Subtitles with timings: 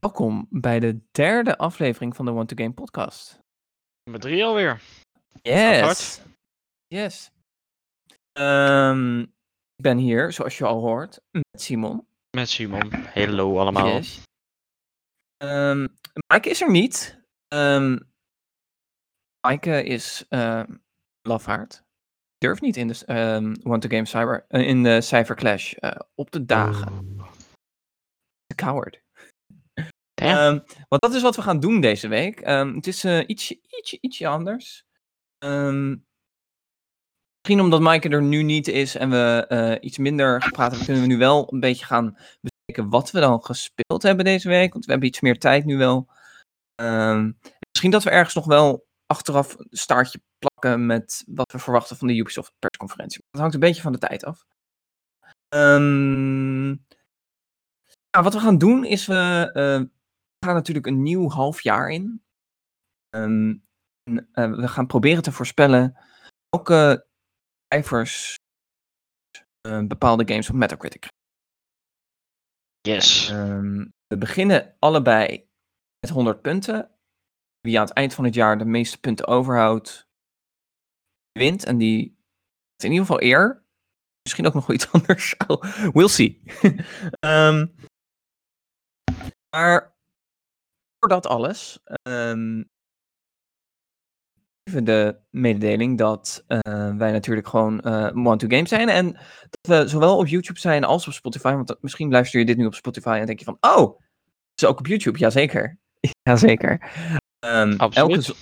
[0.00, 3.38] Welkom bij de derde aflevering van de One to Game podcast.
[4.04, 4.80] Nummer drie alweer.
[5.42, 6.20] Yes.
[6.86, 7.30] Yes.
[8.32, 12.06] Ehm, ik ben hier, zoals je al hoort, met Simon.
[12.36, 12.92] Met Simon.
[12.92, 13.86] Hallo allemaal.
[13.86, 14.22] Yes.
[15.36, 15.86] Ehm,
[16.26, 17.20] Maaike is er niet.
[17.48, 17.98] Ehm
[19.46, 20.76] Maaike is ehm
[21.22, 21.82] lafaard.
[22.38, 26.00] Durft niet in de ehm One to Game cyber, eh, in de Cyber Clash eh,
[26.14, 27.16] op de dagen.
[27.18, 27.32] Oh.
[28.54, 29.06] Coward.
[30.18, 30.36] Damn.
[30.36, 30.58] Ehm,
[30.88, 32.40] want dat is wat we gaan doen deze week.
[32.40, 34.84] Ehm, het is eh, ietsje, ietsje, ietsje anders.
[35.38, 35.96] Ehm,
[37.40, 41.02] misschien omdat Maaike er nu niet is en we eh, iets minder gepraat hebben, kunnen
[41.02, 44.72] we nu wel een beetje gaan bespreken wat we dan gespeeld hebben deze week.
[44.72, 46.08] Want we hebben iets meer tijd nu wel.
[47.70, 52.08] Misschien dat we ergens nog wel achteraf een staartje plakken met wat we verwachten van
[52.08, 53.24] de Ubisoft persconferentie.
[53.30, 54.46] Dat hangt een beetje van de tijd af.
[55.48, 56.66] Ehm,
[58.10, 59.97] nou, wat we gaan doen is we eh,
[60.44, 62.22] gaan natuurlijk een nieuw half jaar in.
[63.08, 63.56] Ehm,
[64.02, 65.96] en, eh, we gaan proberen te voorspellen
[66.48, 67.06] welke
[67.68, 68.36] cijfers
[69.60, 71.08] eh, bepaalde games op Metacritic.
[72.80, 73.28] Yes.
[73.28, 75.48] Ehm, we beginnen allebei
[76.00, 76.90] met 100 punten.
[77.60, 80.08] Wie aan het eind van het jaar de meeste punten overhoudt,
[81.32, 81.64] wint.
[81.64, 83.66] En die heeft in ieder geval eer.
[84.22, 85.36] Misschien ook nog wel iets anders.
[85.46, 85.62] Oh,
[85.92, 86.42] we'll see.
[87.26, 87.66] Ehm,
[89.56, 89.97] maar
[90.98, 92.62] voor dat alles, ehm,
[94.62, 96.58] even de mededeling dat eh,
[96.96, 98.88] wij natuurlijk gewoon eh one-to-game zijn.
[98.88, 99.12] En
[99.50, 101.52] dat we zowel op YouTube zijn als op Spotify.
[101.52, 103.98] Want dat- misschien luister je dit nu op Spotify en denk je van, oh,
[104.50, 105.18] het is ook op YouTube.
[105.18, 105.78] Jazeker.
[106.28, 106.90] Jazeker.
[107.38, 108.34] Ehm elke, zo-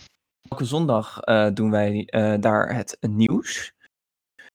[0.49, 3.73] elke zondag eh, doen wij eh, daar het nieuws.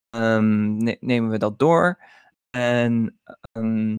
[0.10, 2.00] Ehm, ne- nemen we dat door.
[2.50, 3.20] En
[3.52, 3.96] ehm,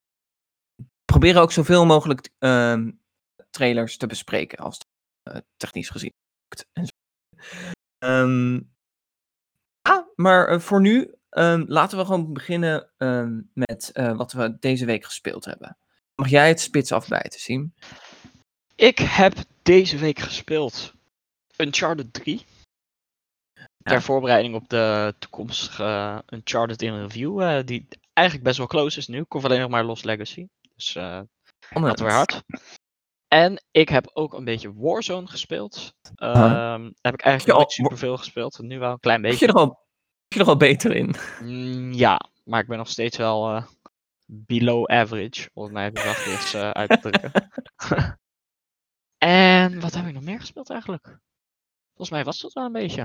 [1.05, 2.91] proberen ook zoveel mogelijk ehm,
[3.53, 4.85] trailers te bespreken als het
[5.35, 6.11] eh, technisch gezien
[6.49, 6.65] lukt.
[7.97, 8.59] Ehm,
[9.81, 14.57] ah, maar eh, voor nu ehm, laten we gewoon beginnen ehm, met eh, wat we
[14.59, 15.77] deze week gespeeld hebben.
[16.15, 17.73] Mag jij het spits afbijten, Siem?
[18.75, 20.93] Ik heb deze week gespeeld
[21.57, 22.45] Uncharted 3.
[23.83, 24.01] Ter Ja.
[24.01, 27.41] voorbereiding op de toekomstige Uncharted in review.
[27.41, 29.19] eh, die eigenlijk best wel close is nu.
[29.19, 30.47] Ik hoef alleen nog maar Lost Legacy.
[30.75, 31.21] Dus eh
[31.59, 32.43] gaat weer hard.
[33.33, 35.93] En ik heb ook een beetje Warzone gespeeld.
[36.15, 38.59] Ehm heb ik eigenlijk al- nooit superveel gespeeld.
[38.59, 39.47] Nu wel een klein je beetje.
[39.47, 41.15] er al, heb je er al beter in?
[41.41, 43.65] Mm, ja, maar ik ben nog steeds wel eh,
[44.25, 47.31] below average, om het mij even zachtjes eh uit te drukken.
[49.17, 51.19] en wat heb ik nog meer gespeeld eigenlijk?
[51.87, 53.01] Volgens mij was dat wel een beetje.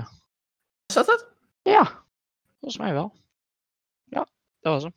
[0.85, 1.27] Is dat het?
[1.61, 2.03] Ja,
[2.59, 3.13] volgens mij wel.
[4.03, 4.27] Ja,
[4.59, 4.93] dat was hem.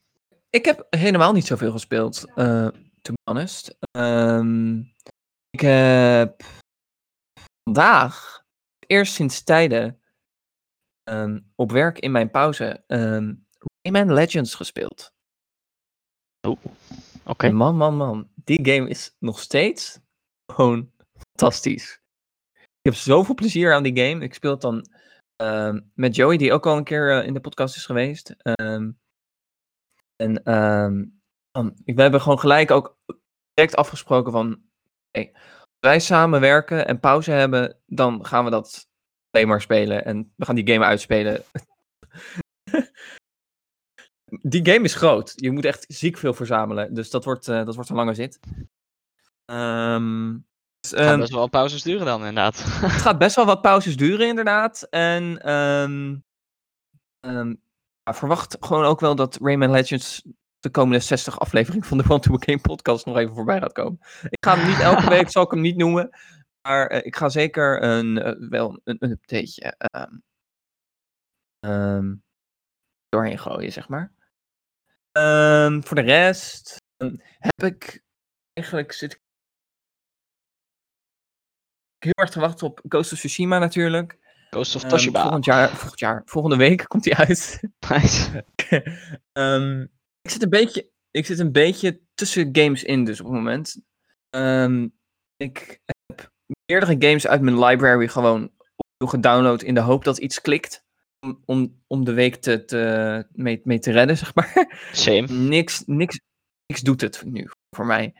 [0.51, 2.69] Ik heb helemaal niet zoveel gespeeld, eh
[3.03, 3.77] to be honest.
[3.91, 4.83] Ehm,
[5.53, 6.43] ik heb
[7.65, 8.45] vandaag,
[8.87, 10.01] eerst sinds tijden,
[11.03, 13.35] ehm, op werk in mijn pauze, ehm
[13.83, 15.13] Rayman Legends gespeeld.
[17.25, 17.47] Oké.
[17.47, 18.31] En Man, man, man.
[18.35, 20.01] Die game is nog steeds
[20.53, 22.01] gewoon fantastisch.
[22.55, 24.25] Ik heb zoveel plezier aan die game.
[24.25, 24.87] Ik speel het dan
[25.37, 28.31] ehm, met Joey, die ook al een keer eh, in de podcast is geweest.
[28.31, 28.99] En
[31.85, 32.99] we hebben gewoon gelijk ook
[33.55, 34.71] direct afgesproken van...
[35.13, 35.29] Als
[35.81, 38.89] wij samenwerken en pauze hebben, dan gaan we dat
[39.31, 40.05] alleen maar spelen.
[40.05, 41.43] En we gaan die game uitspelen.
[44.53, 45.33] die game is groot.
[45.37, 46.95] Je moet echt ziek veel verzamelen.
[46.95, 48.41] Dus dat wordt, eh, dat wordt een lange zit.
[49.45, 50.39] Ehm,
[50.81, 52.63] dus, Gaat ehm, best wel pauzes duren dan inderdaad.
[52.65, 54.83] het gaat best wel wat pauzes duren, inderdaad.
[54.91, 56.17] En ehm,
[58.05, 60.23] ja, verwacht gewoon ook wel dat Rayman Legends
[60.63, 63.99] de komende 60 afleveringen van de One to Game podcast nog even voorbij gaat komen.
[64.23, 66.11] Ik ga hem niet elke week, zal ik hem niet noemen.
[66.69, 70.17] Maar eh, ik ga zeker een, eh, wel een, een updateje ehm,
[71.59, 72.15] ehm,
[73.09, 74.13] doorheen gooien, zeg maar.
[75.13, 76.77] Ehm, voor de rest
[77.39, 78.03] heb ik
[78.53, 79.21] eigenlijk zit ik
[81.99, 84.19] heel erg te wachten op Ghost of Tsushima natuurlijk.
[84.51, 85.23] Ghost of Toshiba.
[85.23, 87.61] volgend, jaar, volgend jaar, volgende week komt hij uit.
[87.89, 88.45] Nice.
[90.23, 93.81] Ik, zit een beetje, ik zit een beetje tussen games in dus op het moment.
[94.31, 94.89] Ehm,
[95.37, 96.31] ik heb
[96.71, 98.43] meerdere games uit mijn library gewoon
[98.77, 100.85] opnieuw gedownload in de hoop dat iets klikt.
[101.27, 104.79] Om, om, om de week te, te, mee, mee te redden, zeg maar.
[104.93, 105.27] Same.
[105.57, 106.21] niks, niks,
[106.67, 108.15] niks doet het nu voor mij.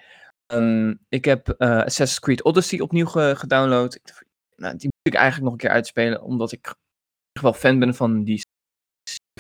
[0.47, 3.95] Ehm, ik heb eh, Assassin's Creed Odyssey opnieuw ge- gedownload.
[3.95, 4.25] Ik dacht,
[4.57, 6.67] nou, die moet ik eigenlijk nog een keer uitspelen, omdat ik
[7.33, 8.43] echt wel fan ben van die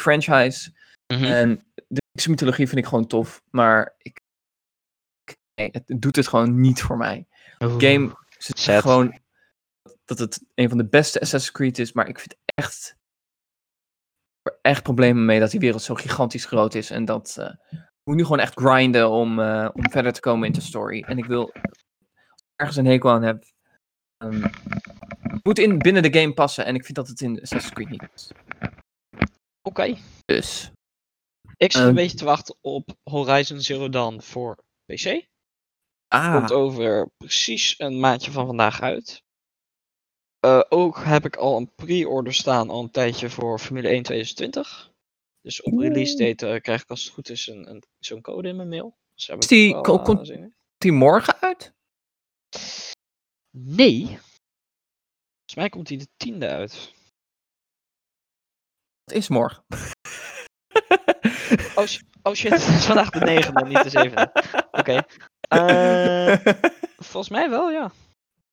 [0.00, 0.72] franchise.
[1.14, 1.24] Mhm.
[1.24, 1.64] En
[2.30, 4.20] mythologie vind ik gewoon tof, maar ik,
[5.24, 7.26] ik nee, het doet het gewoon niet voor mij.
[7.58, 9.20] Game is gewoon
[10.04, 12.96] dat het een van de beste Assassin's Creed is, maar ik vind echt
[14.62, 17.50] echt problemen mee dat die wereld zo gigantisch groot is en dat uh,
[18.04, 21.02] moet nu gewoon echt grinden om, uh, om verder te komen in de story.
[21.02, 23.44] En ik wil, als ik ergens een hekel aan heb,
[24.24, 24.42] um,
[25.42, 28.08] moet in binnen de game passen en ik vind dat het in Assassin's Creed niet
[28.14, 28.30] is.
[29.10, 29.28] Oké.
[29.62, 29.98] Okay.
[30.24, 30.72] Dus.
[31.62, 35.26] Ik zit een beetje te wachten op Horizon Zero Dawn voor PC.
[36.08, 36.34] Ah.
[36.34, 39.22] Komt over precies een maandje van vandaag uit.
[40.46, 44.92] Uh, ook heb ik al een pre-order staan al een tijdje voor Formule 1 2020.
[45.40, 48.48] Dus op release date uh, krijg ik als het goed is een, een, zo'n code
[48.48, 48.96] in mijn mail.
[49.14, 50.32] Dus is die, wel, uh, komt
[50.78, 51.72] die morgen uit?
[53.56, 54.04] Nee.
[54.06, 56.92] Volgens mij komt die de tiende uit.
[59.04, 59.64] Het is morgen.
[61.74, 61.84] oh,
[62.22, 64.30] oh shit, het is vandaag de negende, niet de zevende.
[64.70, 64.78] Oké.
[64.78, 65.04] Okay.
[65.52, 66.54] Uh,
[66.96, 67.90] volgens mij wel, ja.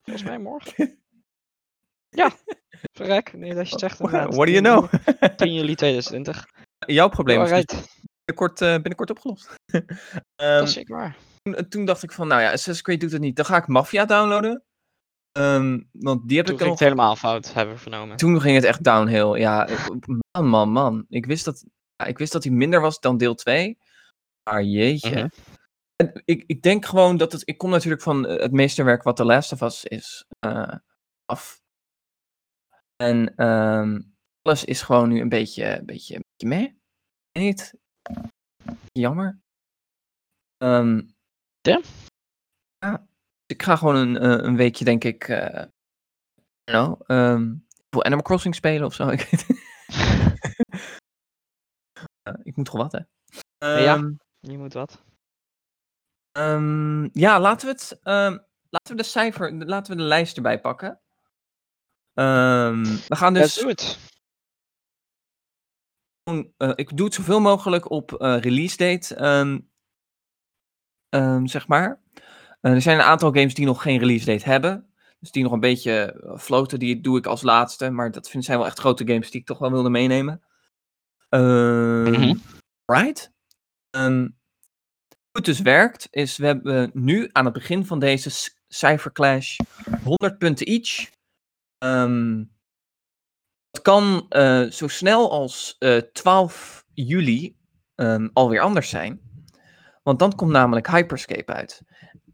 [0.01, 0.99] Volgens mij morgen.
[2.09, 2.31] Ja,
[2.91, 3.33] verrek.
[3.33, 4.93] Nee, dat je het zegt What do you know?
[5.35, 6.45] 10 juli 2020.
[6.85, 7.87] Jouw probleem is dus
[8.25, 9.55] binnenkort, uh, binnenkort opgelost.
[9.73, 9.85] um,
[10.35, 11.17] dat is zeker waar.
[11.41, 13.35] Toen, toen, dacht ik van, nou ja, Assassin's Creed doet het niet.
[13.35, 14.63] Dan ga ik Mafia downloaden.
[15.37, 16.79] Um, want die heb toen ik ging nog...
[16.79, 18.17] het helemaal fout, hebben we vernomen.
[18.17, 19.39] Toen ging het echt downhill.
[19.39, 19.69] Ja,
[20.31, 21.05] man, man, man.
[21.09, 21.65] Ik wist dat,
[22.07, 23.77] ik wist dat hij minder was dan deel 2.
[24.43, 25.09] Maar jeetje.
[25.09, 25.29] -huh.
[25.95, 27.41] en ik, ik denk gewoon dat het...
[27.45, 30.75] Ik kom natuurlijk van het meesterwerk wat The Last of Us is uh,
[31.25, 31.61] af.
[32.95, 36.71] En um, alles is gewoon nu een beetje, een beetje, een beetje meh.
[37.31, 37.73] Niet?
[38.91, 39.39] Jammer.
[40.63, 41.15] Um,
[41.61, 41.81] ja?
[42.77, 43.07] Ja.
[43.45, 45.63] Ik ga gewoon een, uh, een weekje, denk ik, uh,
[46.63, 49.09] know, um, voor Animal Crossing spelen of zo.
[49.15, 50.27] Ik, uh,
[52.43, 52.99] ik moet toch wat, hè?
[53.77, 55.03] Um, ja, je moet wat.
[56.37, 57.91] Um, ja, laten we het.
[57.91, 59.53] Um, laten we de cijfer.
[59.53, 61.01] Laten we de lijst erbij pakken.
[62.13, 63.65] Um, we gaan dus.
[66.29, 69.71] Uh, ik doe het zoveel mogelijk op uh, release date, um,
[71.09, 72.01] um, zeg maar.
[72.61, 74.93] Uh, er zijn een aantal games die nog geen release date hebben.
[75.19, 77.89] Dus die nog een beetje floten, die doe ik als laatste.
[77.89, 80.43] Maar dat zijn wel echt grote games die ik toch wel wilde meenemen.
[81.29, 82.41] Mm -hmm.
[82.85, 83.31] Right.
[83.91, 84.31] hoe
[85.31, 89.57] het dus werkt, is we hebben nu aan het begin van deze cijferclash
[90.03, 91.09] 100 punten each.
[91.83, 92.51] Um,
[93.71, 97.57] het kan uh, zo snel als uh, 12 juli
[97.95, 99.21] um, alweer anders zijn.
[100.03, 101.81] Want dan komt namelijk Hyperscape uit.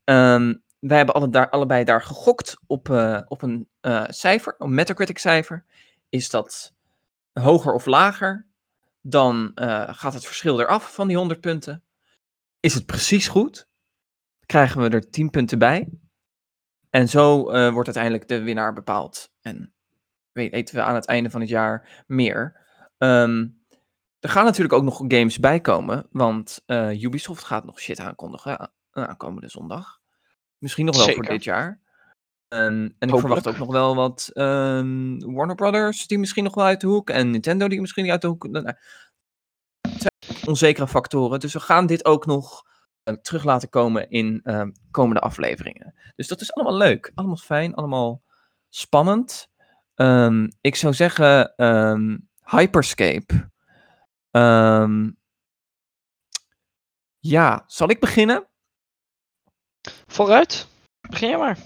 [0.04, 3.70] Um, wij hebben alle daar, allebei daar gegokt op, uh, op een
[4.08, 5.66] cijfer, een Metacritic cijfer.
[6.10, 6.74] Is dat
[7.34, 8.46] hoger of lager?
[9.08, 11.84] Dan uh, gaat het verschil eraf van die 100 punten.
[12.60, 13.68] Is het precies goed?
[14.46, 15.90] Krijgen we er 10 punten bij.
[16.90, 19.32] En zo wordt uiteindelijk de winnaar bepaald.
[19.42, 19.74] En
[20.32, 22.66] weten we aan het einde van het jaar meer.
[22.98, 23.66] Um,
[24.20, 28.72] er gaan natuurlijk ook nog games bij komen, want uh, Ubisoft gaat nog shit aankondigen
[28.92, 30.00] aankomende zondag.
[30.58, 31.24] Misschien nog wel Zeker.
[31.24, 31.82] voor dit jaar.
[32.50, 36.66] Um, en ik verwacht ook nog wel wat um, Warner Brothers, die misschien nog wel
[36.66, 37.10] uit de hoek.
[37.10, 38.48] En Nintendo, die misschien niet uit de hoek.
[38.48, 38.66] Nou,
[39.82, 41.40] het zijn onzekere factoren.
[41.40, 42.64] Dus we gaan dit ook nog
[43.04, 45.96] uh, terug laten komen in uh, komende afleveringen.
[46.16, 47.12] Dus dat is allemaal leuk.
[47.16, 47.74] Allemaal fijn.
[47.74, 48.24] Allemaal
[48.70, 49.50] spannend.
[49.96, 51.54] Um, ik zou zeggen
[52.44, 53.52] Hyperscape.
[57.20, 58.48] Ja, zal ik beginnen?
[60.06, 60.68] Vooruit.
[61.10, 61.58] Begin je maar.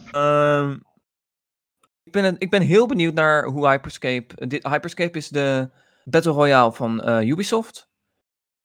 [2.03, 4.48] ik, ben, ik ben heel benieuwd naar hoe Hyperscape...
[4.48, 5.69] Dit, Hyperscape is de
[6.03, 7.89] Battle Royale van uh, Ubisoft.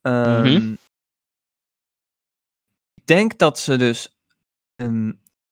[0.02, 0.78] Mm -hmm.
[2.94, 4.18] Ik denk dat ze dus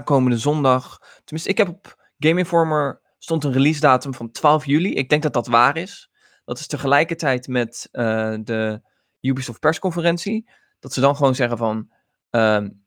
[0.05, 0.99] komende zondag...
[1.25, 4.95] Tenminste, ik heb op Game Informer stond een release datum van 12 juli.
[4.95, 6.11] Ik denk dat dat waar is.
[6.45, 8.81] Dat is tegelijkertijd met uh, de
[9.21, 10.51] Ubisoft persconferentie.
[10.81, 11.91] Dat ze dan gewoon zeggen van...
[12.31, 12.82] Um,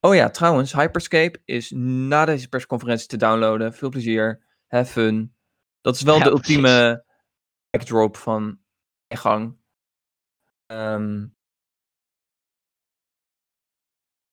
[0.00, 3.74] oh ja, trouwens, Hyperscape is na deze persconferentie te downloaden.
[3.74, 4.46] Veel plezier.
[4.66, 5.36] Have fun.
[5.80, 7.04] Dat is wel ja, de ultieme
[7.70, 8.60] backdrop van
[9.08, 9.56] gang.
[10.66, 11.36] Um,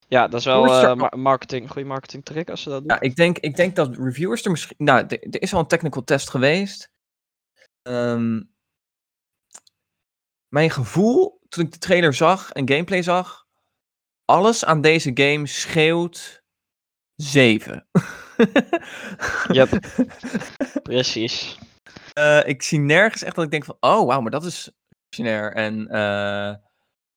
[0.07, 2.91] ja, dat is wel uh, marketing, goede marketing trick als ze dat doen.
[2.91, 4.75] Ja, ik denk, ik denk dat reviewers er misschien...
[4.77, 6.91] Nou, er is al een technical test geweest.
[7.83, 8.53] Um,
[10.47, 13.44] mijn gevoel, toen ik de trailer zag en gameplay zag...
[14.25, 16.43] Alles aan deze game schreeuwt
[17.15, 17.87] 7.
[19.47, 19.69] yep,
[20.83, 21.57] precies.
[22.19, 23.77] Uh, ik zie nergens echt dat ik denk van...
[23.79, 24.71] Oh, wauw, maar dat is
[25.09, 26.55] visionair en uh,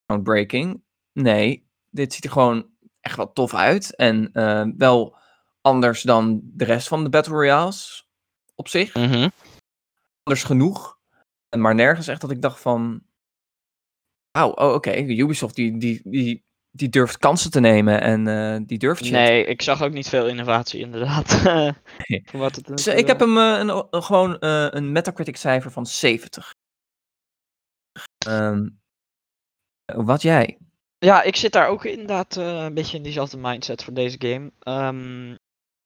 [0.06, 0.82] groundbreaking.
[1.12, 3.96] Nee, dit ziet er gewoon echt wel tof uit.
[3.96, 5.16] En eh, wel
[5.60, 8.08] anders dan de rest van de Battle Royales
[8.54, 8.94] op zich.
[8.94, 9.28] Mhm.
[10.22, 10.98] Anders genoeg.
[11.48, 13.02] En Maar nergens echt dat ik dacht van...
[14.30, 14.96] Wauw, oh, oké.
[14.96, 19.12] Ubisoft die, die, die, die durft kansen te nemen en eh, die durft shit.
[19.12, 21.42] Nee, ik zag ook niet veel innovatie inderdaad.
[22.32, 26.54] Wat het Dus, eh, ik heb hem eh, een, gewoon een Metacritic cijfer van 70.
[28.26, 28.68] Ehm,
[29.84, 30.58] wat jij?
[30.98, 34.52] Ja, ik zit daar ook inderdaad een beetje in diezelfde mindset voor deze game.
[34.58, 35.36] Ehm,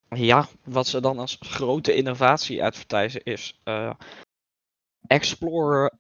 [0.09, 3.61] ja, wat ze dan als grote innovatie advertisen is
[5.07, 5.93] Explorer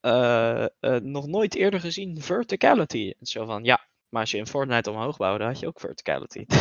[0.00, 0.66] eh,
[1.02, 3.14] nog nooit eerder gezien verticality.
[3.20, 6.44] En zo van, ja, maar als je in Fortnite omhoog bouwde, had je ook verticality.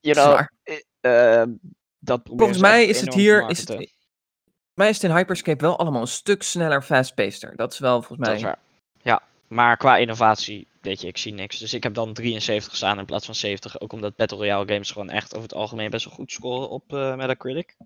[0.00, 0.46] Dus, you know,
[1.00, 1.42] eh,
[1.98, 3.48] dat proberen Volgens mij is het hier...
[3.48, 3.92] Is het,
[4.74, 7.56] mij is het in Hyperscape wel allemaal een stuk sneller fast-paceder.
[7.56, 8.50] Dat is wel volgens Dat is mij...
[8.50, 8.60] waar.
[9.02, 11.58] Ja, maar qua innovatie, weet je, ik zie niks.
[11.58, 13.80] Dus ik heb dan 73 staan in plaats van 70.
[13.80, 16.92] Ook omdat Battle Royale games gewoon echt over het algemeen best wel goed scoren op
[16.92, 17.76] eh, Metacritic.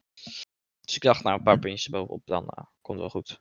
[0.81, 3.41] Dus ik dacht, nou, een paar puntjes bovenop, dan eh, komt wel goed.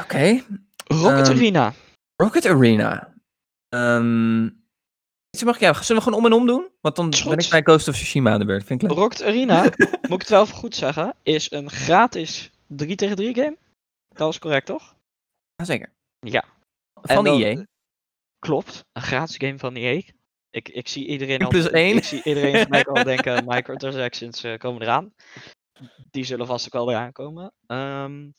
[0.00, 0.44] Oké.
[0.84, 1.72] Rocket Ehm, Arena.
[2.16, 3.14] Rocket Arena.
[3.68, 4.48] Ehm
[5.44, 6.68] mag ik, ja, zullen we gewoon om en om doen?
[6.80, 8.64] Want dan ben ik bij Ghost of Tsushima aan de beurt.
[8.64, 8.98] Vind ik leuk.
[8.98, 9.62] Rocket Arena,
[10.08, 13.56] moet ik het wel even goed zeggen, is een gratis 3 tegen 3 game.
[14.08, 14.94] Dat is correct, toch?
[15.56, 15.92] Jazeker.
[16.18, 16.44] Ja,
[17.02, 17.66] Van E dan- EA.
[18.38, 18.84] klopt.
[18.92, 20.02] Een gratis game van EA.
[20.50, 21.96] Ik, ik zie iedereen al, plus één.
[21.96, 25.14] ik zie iedereen gelijk al denken, microtransactions eh, komen eraan.
[26.10, 27.52] Die zullen vast ook wel eraan komen.
[27.66, 28.30] Ehm,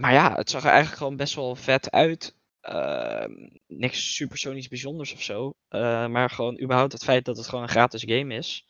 [0.00, 2.36] maar ja, het zag er eigenlijk gewoon best wel vet uit.
[2.60, 3.32] Ehm,
[3.66, 5.52] niks supersonisch bijzonders of zo.
[5.68, 8.66] Eh, maar gewoon überhaupt het feit dat het gewoon een gratis game is,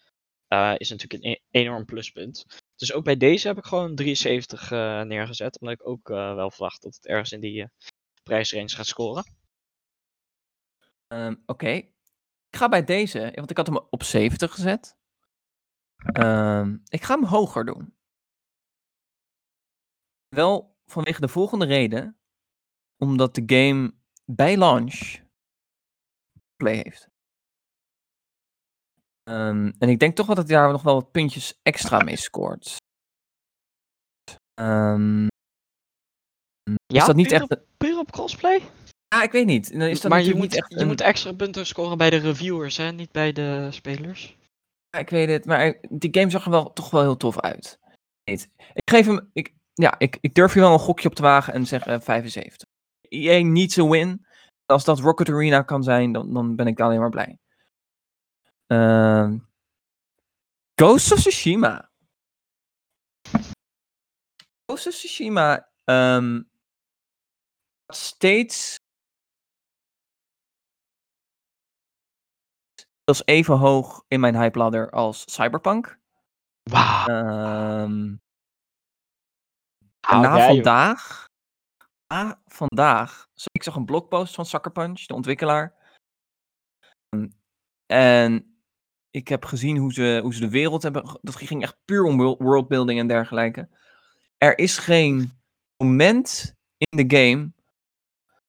[0.49, 2.47] eh, is natuurlijk een e- enorm pluspunt.
[2.77, 5.61] Dus ook bij deze heb ik gewoon 73 eh, neergezet.
[5.61, 7.69] Omdat ik ook wel verwacht dat het ergens in die
[8.23, 9.25] prijsrange gaat scoren.
[11.09, 11.71] Ehm, Oké.
[12.51, 14.97] Ik ga bij deze, want ik had hem op 70 gezet.
[16.13, 17.95] Ehm, ik ga hem hoger doen.
[20.29, 22.19] Wel vanwege de volgende reden.
[22.97, 23.95] Omdat de game
[24.25, 25.21] bij launch
[26.57, 27.09] play heeft.
[29.23, 32.17] Ehm, en ik denk toch wel dat hij daar nog wel wat puntjes extra mee
[32.17, 32.77] scoort.
[34.55, 35.27] Ehm,
[36.87, 37.51] Ja, is dat niet puur echt...
[37.51, 38.61] Op, puur op crossplay?
[39.09, 39.71] Ja, ik weet niet.
[39.71, 42.93] Is dat maar je moet, je moet extra punten scoren bij de reviewers, hè?
[42.93, 44.37] niet bij de spelers.
[44.91, 47.79] Ja, ik weet het, maar die game zag er wel, toch wel heel tof uit.
[48.25, 51.53] Ik geef hem, ik, ja, ik, ik durf hier wel een gokje op te wagen
[51.53, 52.69] en zeg eh, 75.
[53.09, 54.27] EA needs a win.
[54.67, 57.39] Als dat Rocket Arena kan zijn, dan, dan ben ik alleen maar blij.
[58.67, 59.39] Ehm
[60.75, 61.91] Ghost of Tsushima.
[64.67, 66.43] Ghost of Tsushima ehm,
[67.87, 68.79] steeds
[73.05, 75.99] zelfs even hoog in mijn hype ladder als Cyberpunk.
[77.07, 78.15] Ehm
[80.07, 81.27] Hou na jij, vandaag,
[82.07, 85.75] na vandaag, ik zag een blogpost van Sucker Punch, de ontwikkelaar.
[87.09, 87.29] Ehm,
[87.87, 88.55] En
[89.11, 91.19] ik heb gezien hoe ze, hoe ze de wereld hebben.
[91.23, 93.69] Dat ging echt puur om world- worldbuilding en dergelijke.
[94.37, 95.41] Er is geen
[95.83, 97.53] moment in de game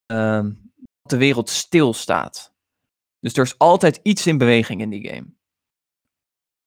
[0.06, 0.54] ehm,
[1.02, 2.54] dat de wereld stilstaat.
[3.20, 5.34] Dus er is altijd iets in beweging in die game.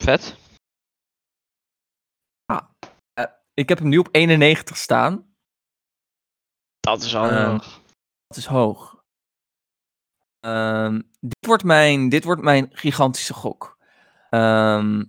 [0.05, 0.37] Vet.
[3.55, 5.37] Ik heb hem nu op 91 staan.
[6.81, 7.83] Dat is al Ehm, hoog.
[8.27, 9.05] Dat is hoog.
[10.41, 13.79] Ehm, dit, wordt mijn, dit wordt mijn gigantische gok.
[14.31, 15.05] Ehm,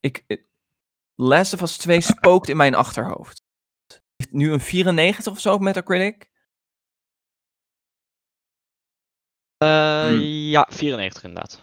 [0.00, 0.42] ik, eh,
[1.14, 3.42] Last of Us 2 spookt in mijn achterhoofd.
[4.30, 6.30] Nu een 94 of zo op Metacritic.
[9.56, 10.20] Eh, hmm.
[10.20, 11.62] Ja, 94 inderdaad.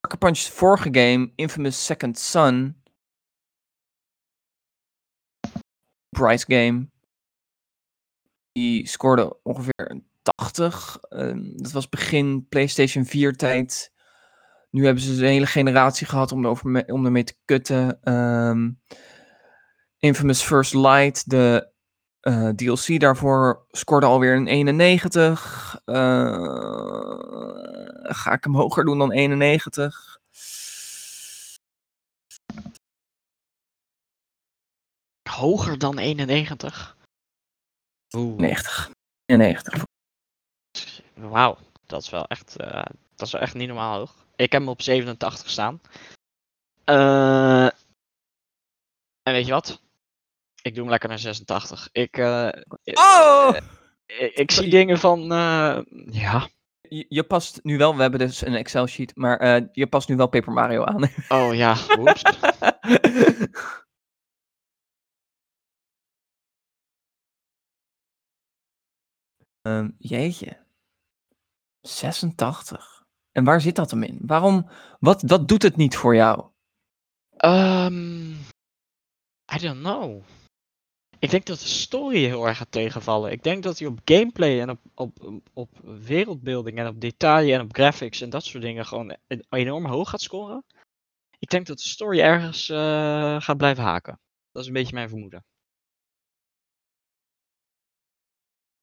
[0.00, 2.77] Sucker Punch's vorige game, Infamous Second Son.
[6.10, 6.88] Price game.
[8.52, 10.98] Die scoorde ongeveer een 80.
[11.08, 13.92] Ehm, dat was begin PlayStation 4 tijd.
[14.70, 18.02] Nu hebben ze een hele generatie gehad om, erover me- om ermee te kutten.
[18.02, 18.70] Ehm,
[19.98, 21.70] Infamous First Light, de
[22.20, 25.80] eh, DLC daarvoor, scoorde alweer een 91.
[25.84, 25.94] Eh,
[28.02, 30.17] ga ik hem hoger doen dan 91?
[35.38, 36.96] Hoger dan 91.
[38.16, 38.38] Oeh.
[38.38, 38.90] 90.
[39.26, 39.84] 91.
[41.14, 44.14] Wauw, dat is wel echt, eh, dat is wel echt niet normaal hoog.
[44.36, 45.80] Ik heb hem op 87 staan.
[46.84, 47.64] Eh,
[49.22, 49.82] en weet je wat?
[50.62, 51.88] Ik doe hem lekker naar 86.
[51.92, 52.48] Ik, eh,
[52.84, 53.56] Oh!
[54.06, 55.78] Ik, ik zie dingen van, uh,
[56.10, 56.48] ja.
[56.80, 60.16] Je, je, past nu wel, we hebben dus een Excel-sheet, maar uh, je past nu
[60.16, 61.10] wel Paper Mario aan.
[61.28, 61.74] Oh ja,
[69.76, 70.56] um, jeetje.
[71.80, 73.04] 86.
[73.32, 74.18] En waar zit dat hem in?
[74.22, 74.68] Waarom,
[75.00, 76.46] wat, wat doet het niet voor jou?
[77.44, 78.30] Um,
[79.54, 80.22] I don't know.
[81.18, 83.32] Ik denk dat de story heel erg gaat tegenvallen.
[83.32, 87.60] Ik denk dat hij op gameplay en op, op, op wereldbeelding en op detail en
[87.60, 89.16] op graphics en dat soort dingen gewoon
[89.48, 90.64] enorm hoog gaat scoren.
[91.38, 94.20] Ik denk dat de story ergens uh, gaat blijven haken.
[94.52, 95.44] Dat is een beetje mijn vermoeden.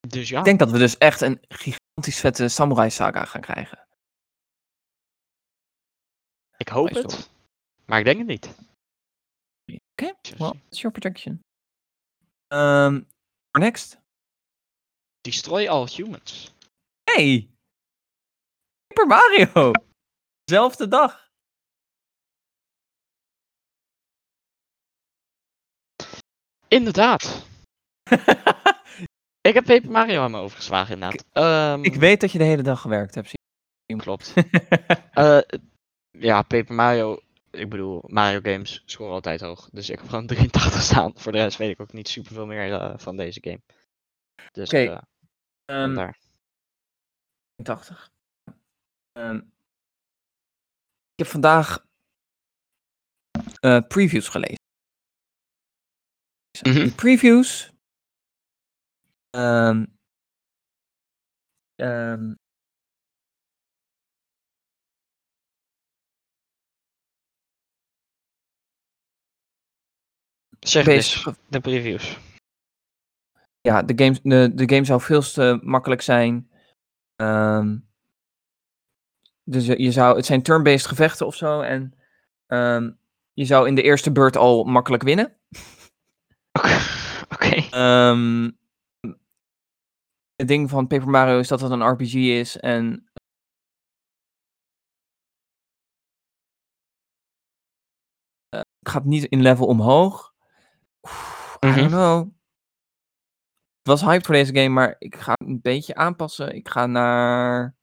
[0.07, 0.39] Dus ja.
[0.39, 3.87] Ik denk dat we dus echt een gigantisch vette samurai saga gaan krijgen.
[6.57, 7.29] Ik hoop het,
[7.85, 8.45] maar ik denk het niet.
[9.65, 10.37] Oké, okay.
[10.37, 11.41] well, it's your prediction.
[12.47, 13.07] Um,
[13.51, 13.97] next.
[15.21, 16.53] Destroy all humans.
[17.03, 17.49] Hey!
[18.87, 19.71] Super Mario!
[20.43, 21.29] Zelfde dag.
[26.67, 27.45] Inderdaad.
[29.47, 31.25] ik heb Paper Mario aan me overgeslagen, inderdaad.
[31.33, 33.33] Ik, um, ik, weet dat je de hele dag gewerkt hebt.
[33.97, 34.33] Klopt.
[35.13, 35.39] uh,
[36.29, 37.19] ja, Paper Mario
[37.55, 39.69] ik bedoel, Mario games scoren altijd hoog.
[39.71, 41.11] Dus ik heb gewoon 83 staan.
[41.15, 43.61] Voor de rest weet ik ook niet superveel meer uh, van deze game.
[44.51, 44.81] Dus Oké.
[44.81, 45.01] Okay.
[45.65, 46.17] Uh, um, daar.
[47.63, 48.11] 80.
[49.17, 49.53] Um,
[51.11, 51.85] ik heb vandaag
[53.61, 54.63] uh, previews gelezen.
[56.63, 56.83] Mm -hmm.
[56.83, 57.73] Die previews.
[59.35, 59.97] Um,
[61.75, 62.37] um,
[70.59, 72.19] Zeg eens, de previews.
[73.61, 76.49] Ja, de game, de, de game zou veel te makkelijk zijn.
[77.15, 77.87] Um,
[79.43, 81.61] dus je zou, het zijn turn-based gevechten of zo.
[81.61, 81.93] En
[83.33, 85.37] je zou in de eerste beurt al makkelijk winnen.
[87.33, 87.77] Oké.
[87.79, 88.57] Um,
[90.35, 92.57] het ding van Paper Mario is dat het een RPG is.
[92.57, 93.09] En
[98.55, 100.33] uh, gaat niet in level omhoog.
[101.07, 101.09] I
[101.59, 101.87] don't mhm.
[101.87, 102.33] know.
[103.77, 106.55] Het was hype voor deze game, maar ik ga een beetje aanpassen.
[106.55, 107.75] Ik ga naar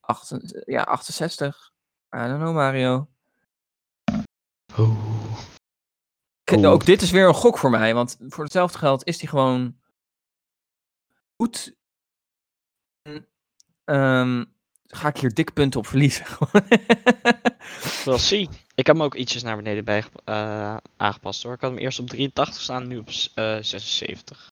[0.00, 1.72] 8, ja, 68.
[2.16, 3.08] I don't know, Mario.
[4.76, 5.04] Oh.
[6.64, 9.76] Ook dit is weer een gok voor mij, want voor hetzelfde geld is die gewoon
[11.36, 11.76] goed.
[13.84, 14.54] Um,
[14.86, 16.26] ga ik hier dik punten op verliezen.
[18.04, 18.48] We'll see.
[18.74, 21.54] Ik heb hem ook ietsjes naar beneden bij, uh, aangepast hoor.
[21.54, 23.12] Ik had hem eerst op 83 staan, nu op uh,
[23.60, 24.50] 76.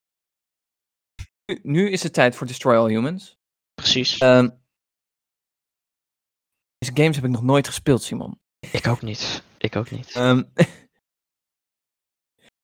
[1.47, 3.37] Nu, nu, is het tijd voor Destroy All Humans.
[3.75, 4.21] Precies.
[4.21, 4.63] Um,
[6.79, 8.41] deze games heb ik nog nooit gespeeld, Simon.
[8.73, 9.43] Ik ook niet.
[9.59, 10.17] Ik ook niet.
[10.17, 10.53] Um,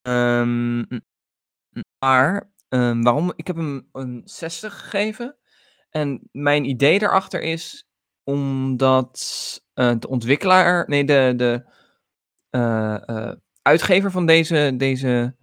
[0.01, 0.87] um,
[2.05, 2.51] maar
[3.03, 3.33] waarom?
[3.35, 5.35] Ik heb hem een 60 gegeven.
[5.89, 7.87] En mijn idee daarachter is
[8.23, 9.19] omdat
[9.75, 11.63] uh, de ontwikkelaar, nee, de, de
[12.51, 13.31] uh, uh,
[13.61, 15.35] uitgever van deze, deze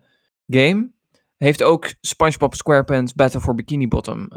[0.46, 0.90] game
[1.36, 4.28] heeft ook SpongeBob SquarePants Battle for Bikini Bottom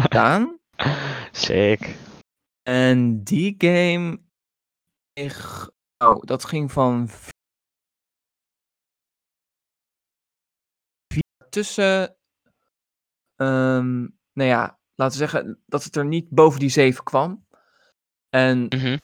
[0.00, 0.58] gedaan.
[1.32, 1.96] Sick.
[2.62, 4.20] En die game,
[5.12, 5.36] ik,
[5.98, 7.08] oh, dat ging van
[11.54, 12.16] tussen
[13.36, 17.46] um, nou ja, laten we zeggen dat het er niet boven die 7 kwam.
[18.28, 19.00] En mm-hmm.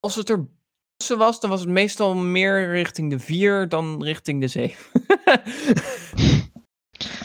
[0.00, 0.48] als het er
[0.96, 4.84] tussen was, dan was het meestal meer richting de 4 dan richting de 7.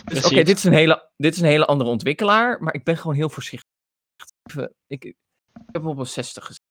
[0.06, 2.84] dus oké, okay, dit, is een hele, dit is een hele andere ontwikkelaar, maar ik
[2.84, 3.70] ben gewoon heel voorzichtig.
[4.88, 5.16] Ik, ik
[5.56, 6.64] heb hem op een 60 gezet.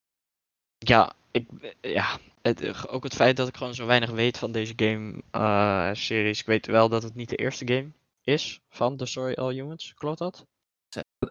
[0.79, 1.49] Ja, ik,
[1.81, 6.37] ja het, ook het feit dat ik gewoon zo weinig weet van deze game-series.
[6.37, 7.91] Uh, ik weet wel dat het niet de eerste game
[8.29, 9.95] is van The Story All Humans.
[9.95, 10.47] Klopt dat?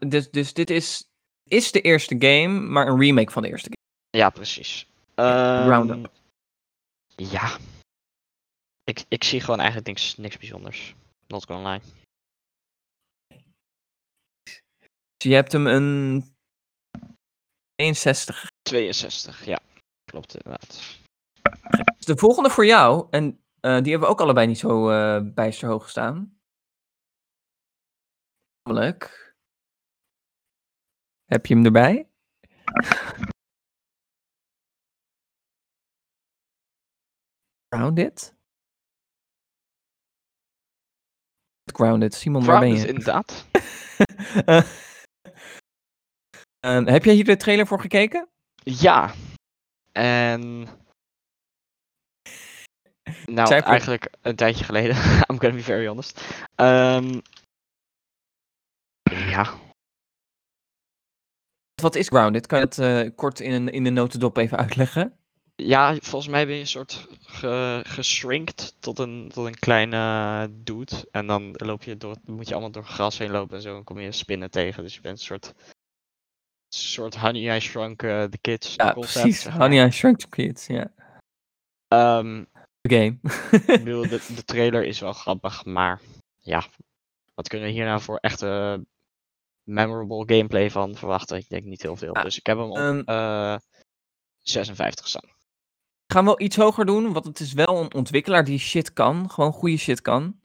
[0.08, 1.10] Dus, dus dit is,
[1.44, 4.24] is de eerste game, maar een remake van de eerste game.
[4.24, 4.88] Ja, precies.
[5.16, 6.12] Um, Roundup.
[7.16, 7.58] Ja.
[8.84, 10.96] Ik, ik zie gewoon eigenlijk niks, niks bijzonders.
[11.28, 11.82] Not gonna lie.
[15.18, 16.24] Dus je hebt hem een
[17.76, 18.52] 62.
[18.62, 19.60] 62, ja.
[20.04, 21.00] Klopt inderdaad.
[22.00, 25.70] De volgende voor jou, en uh, die hebben we ook allebei niet zo uh, bijster
[25.70, 26.37] hoog gestaan.
[28.68, 29.34] Namelijk
[31.26, 32.10] heb je hem erbij?
[41.64, 42.14] Het Grounded.
[42.14, 42.94] Simon, waar ben Grounded, je?
[42.94, 43.46] inderdaad.
[46.60, 48.30] Ehm, heb jij hier de trailer voor gekeken?
[48.56, 49.14] Ja.
[49.92, 50.68] En.
[53.26, 54.96] Nou, eigenlijk een tijdje geleden.
[55.30, 56.46] I'm gonna be very honest.
[56.56, 57.20] Ehm,
[59.44, 59.54] ja.
[61.82, 62.48] Wat is Grounded?
[62.48, 65.14] Kan je het eh, kort in, een- in de notendop even uitleggen?
[65.56, 71.08] Ja, volgens mij ben je een soort ge, geschrinkt tot een, tot een kleine dude.
[71.12, 73.78] En dan loop je door, moet je allemaal door gras heen lopen en zo.
[73.78, 74.84] En kom je spinnen tegen.
[74.84, 75.54] Dus je bent een soort.
[76.76, 78.76] soort Honey I Shrunk uh, the Kids.
[78.76, 79.42] Ja, concept, precies.
[79.42, 79.62] zeg maar.
[79.68, 80.68] Honey, I Shrunk the Kids.
[80.68, 80.94] Ja.
[81.88, 82.44] Ehm,
[82.82, 83.18] De game.
[83.78, 86.02] ik bedoel, de, de trailer is wel grappig, maar
[86.40, 86.66] ja,
[87.34, 88.86] wat kunnen we hier nou voor echte
[89.68, 91.38] memorable gameplay van verwachten?
[91.38, 92.16] Ik denk niet heel veel.
[92.16, 93.58] Ja, Dus ik heb hem op ehm, eh
[94.38, 95.36] 56 staan.
[96.06, 99.30] We gaan wel iets hoger doen, want het is wel een ontwikkelaar die shit kan.
[99.30, 100.40] Gewoon goede shit kan.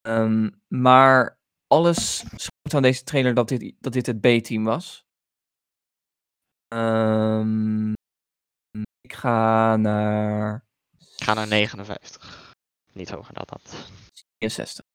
[0.00, 5.04] Ehm, maar alles schrijft aan deze trailer dat dit, dat dit het B-team was.
[6.68, 7.92] Ehm,
[9.00, 10.64] ik ga naar
[11.16, 12.52] Ik ga naar 59.
[12.92, 13.90] Niet hoger dan dat.
[14.38, 14.85] 63.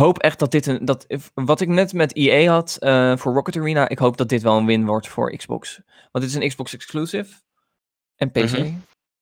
[0.00, 0.84] Hoop echt dat dit een.
[0.84, 4.42] Dat, wat ik net met EA had eh, voor Rocket Arena, ik hoop dat dit
[4.42, 5.80] wel een win wordt voor Xbox.
[6.10, 7.34] Want dit is een Xbox exclusive.
[8.16, 8.58] En PC.
[8.58, 8.74] Mhm.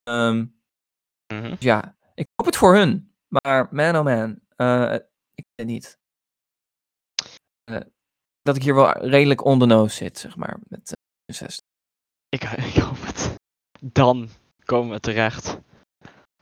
[0.03, 0.45] Ehm,
[1.33, 1.51] Mhm.
[1.51, 3.15] dus ja, ik hoop het voor hun.
[3.29, 4.95] Maar man oh man, eh,
[5.35, 5.99] ik weet het niet.
[7.65, 7.81] Eh,
[8.43, 10.59] dat ik hier wel redelijk on the nose zit, zeg maar.
[10.69, 11.65] Met 60.
[12.29, 12.43] Ik,
[12.75, 13.35] ik hoop het.
[13.81, 14.29] Dan
[14.65, 15.59] komen we terecht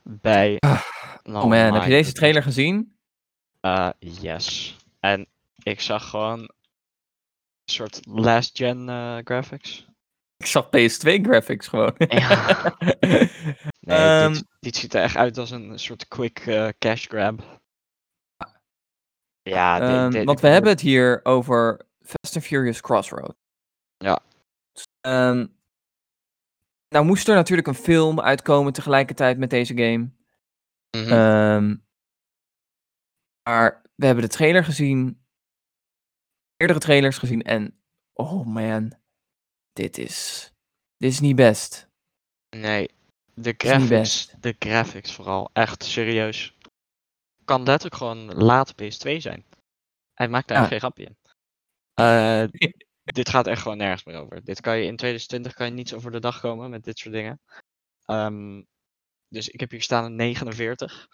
[0.03, 0.57] bij.
[1.23, 2.95] Oh man, heb je deze trailer gezien?
[3.61, 4.77] Eh, yes.
[4.99, 5.27] En
[5.63, 6.49] ik zag gewoon een
[7.65, 9.87] soort last gen eh, graphics.
[10.37, 11.93] Ik zag PS2 graphics gewoon.
[11.97, 12.75] Ja.
[13.79, 17.61] Nee, Ehm, dit, dit ziet er echt uit als een soort quick eh, cash grab.
[19.41, 23.35] Ja, dit- Ehm, dit- want we hebben het hier over Fast and Furious Crossroad.
[23.97, 24.19] Ja.
[25.01, 25.45] Ehm,
[26.89, 30.09] nou moest er natuurlijk een film uitkomen tegelijkertijd met deze game.
[31.09, 31.75] Ehm,
[33.51, 35.25] maar we hebben de trailer gezien.
[36.55, 37.81] Eerdere trailers gezien en
[38.13, 38.93] oh man,
[39.73, 40.51] dit is,
[40.97, 41.87] dit is niet best.
[42.55, 42.89] Nee,
[43.33, 46.57] de graphics, de graphics vooral, echt serieus.
[47.45, 49.45] Kan letterlijk gewoon laat PS2 zijn.
[50.13, 50.67] Hij maakt daar Ja.
[50.67, 51.17] geen grapje in.
[51.93, 52.43] Eh,
[53.17, 54.43] dit gaat echt gewoon nergens meer over.
[54.43, 56.99] Dit kan je in 2020 kan je niet zo voor de dag komen met dit
[56.99, 57.41] soort dingen.
[58.05, 58.63] Ehm,
[59.27, 61.07] dus ik heb hier staan een 49.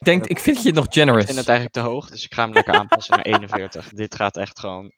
[0.00, 1.24] Ik denk, ik vind je nog Ik generous.
[1.24, 3.88] vind het eigenlijk te hoog, dus ik ga hem lekker aanpassen naar 41.
[3.88, 4.92] Dit gaat echt gewoon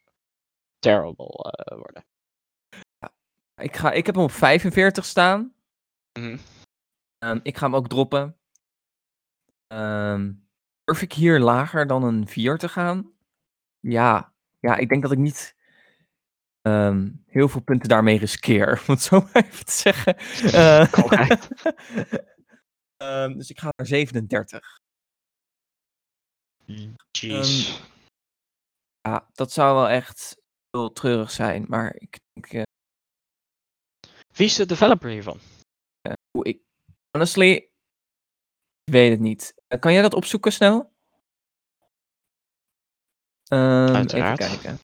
[0.79, 2.05] terrible eh, worden.
[3.55, 5.53] Ik, ga, ik heb hem op 45 staan.
[6.19, 6.37] Mhm.
[7.17, 8.37] Ehm, ik ga hem ook droppen.
[9.67, 10.33] Ehm,
[10.83, 13.11] durf ik hier lager dan een 4 te gaan?
[13.79, 15.55] Ja, ja ik denk dat ik niet
[16.61, 18.71] ehm, heel veel punten daarmee riskeer.
[18.87, 20.15] Om het zo maar even te zeggen.
[22.97, 24.79] Eh, dus ik ga naar 37.
[27.11, 27.81] Jeez.
[29.01, 30.35] Ja, dat zou wel echt
[30.69, 31.65] heel treurig zijn.
[31.67, 32.61] Maar ik denk, eh,
[34.33, 35.39] Wie is de developer hiervan?
[36.37, 36.61] hoe ik,
[37.11, 37.51] honestly,
[38.83, 39.53] ik weet het niet.
[39.67, 40.91] Eh, kan jij dat opzoeken snel?
[43.43, 44.39] Ehm, Uiteraard.
[44.39, 44.79] Even kijken.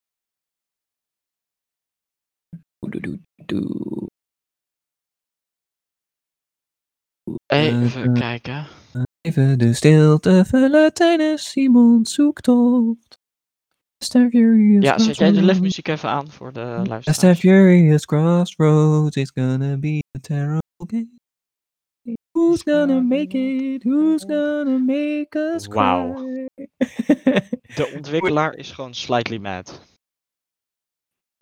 [7.48, 8.68] Even kijken.
[9.22, 13.18] Even de stilte vullen tijdens Simon's zoektocht.
[13.98, 15.46] Fast and Furious Ja, zet jij de Crossroads.
[15.46, 17.40] liftmuziek even aan voor de Fast and luisteraars?
[17.40, 21.08] Furious Crossroads, it's gonna be a terrible game.
[22.32, 23.84] Who's gonna make it?
[23.84, 26.14] Who's gonna make us Wauw.
[26.14, 26.48] cry?
[27.76, 29.82] De ontwikkelaar is gewoon Slightly Mad.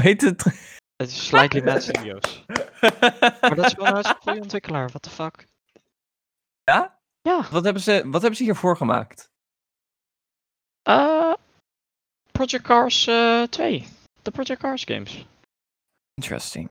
[0.01, 0.43] Heet het?
[0.95, 2.45] Het is Slightly Mad Studios.
[3.41, 5.45] Maar dat is wel een goede ontwikkelaar, what the fuck.
[6.63, 6.96] Ja?
[7.21, 9.29] Ja, Wat hebben ze, wat hebben ze hiervoor gemaakt?
[10.81, 11.33] eh
[12.31, 13.87] Project Cars eh 2.
[14.21, 15.25] De Project Cars games.
[16.13, 16.69] Interesting.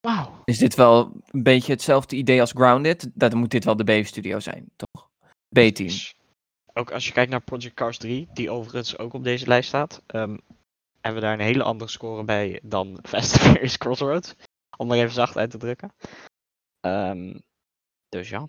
[0.00, 0.42] Wauw.
[0.44, 3.10] Is dit wel een beetje hetzelfde idee als Grounded?
[3.14, 5.08] Dan moet dit wel de B-studio zijn, toch?
[5.48, 5.90] B-team.
[6.72, 10.02] Ook als je kijkt naar Project Cars 3, die overigens ook op deze lijst staat,
[10.06, 10.36] ehm,
[11.00, 14.34] hebben we daar een hele andere score bij dan Fast and Furious Crossroads.
[14.76, 15.92] Om maar even zacht uit te drukken.
[16.80, 17.38] Ehm,
[18.10, 18.48] dus ja.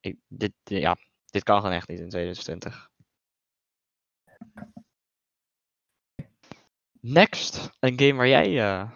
[0.00, 2.90] Ik, dit, ja, dit kan gewoon echt niet in 2020.
[7.00, 8.46] Next, een game waar jij.
[8.46, 8.90] eh,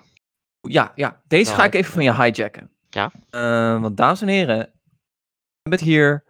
[0.60, 1.22] Ja, ja.
[1.26, 2.76] Deze Nou, ga ik even van je hijacken.
[2.88, 3.12] Ja.
[3.30, 6.24] Eh, want dames en heren, hebben het hier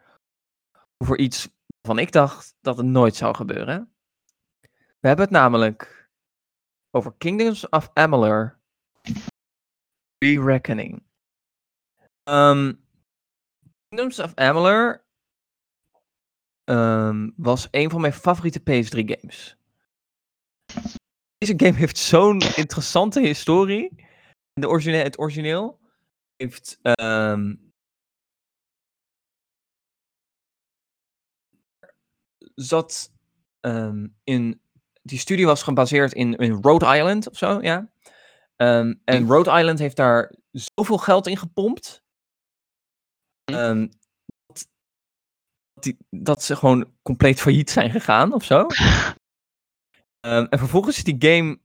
[0.96, 1.48] over iets
[1.81, 3.94] waarvan ik dacht dat het nooit zou gebeuren.
[5.00, 6.11] We hebben het namelijk
[6.90, 8.61] over Kingdoms of Amalur
[10.18, 11.03] Re-Reckoning.
[12.24, 12.84] Um,
[13.94, 15.04] Kingdoms of Amalur
[16.64, 19.57] um, was een van mijn favoriete PS3 games.
[21.38, 24.07] Deze game heeft zo'n interessante historie.
[24.52, 25.80] De het origineel
[26.37, 27.72] heeft um,
[32.54, 33.12] zat
[33.61, 34.61] um, in.
[35.02, 37.92] Die studie was gebaseerd in, in Rhode Island of zo, ja.
[38.57, 42.04] Um, en Rhode Island heeft daar zoveel geld in gepompt.
[43.44, 43.90] Um,
[44.46, 44.66] dat,
[45.74, 48.66] die, dat ze gewoon compleet failliet zijn gegaan of zo.
[50.20, 51.59] en vervolgens is die game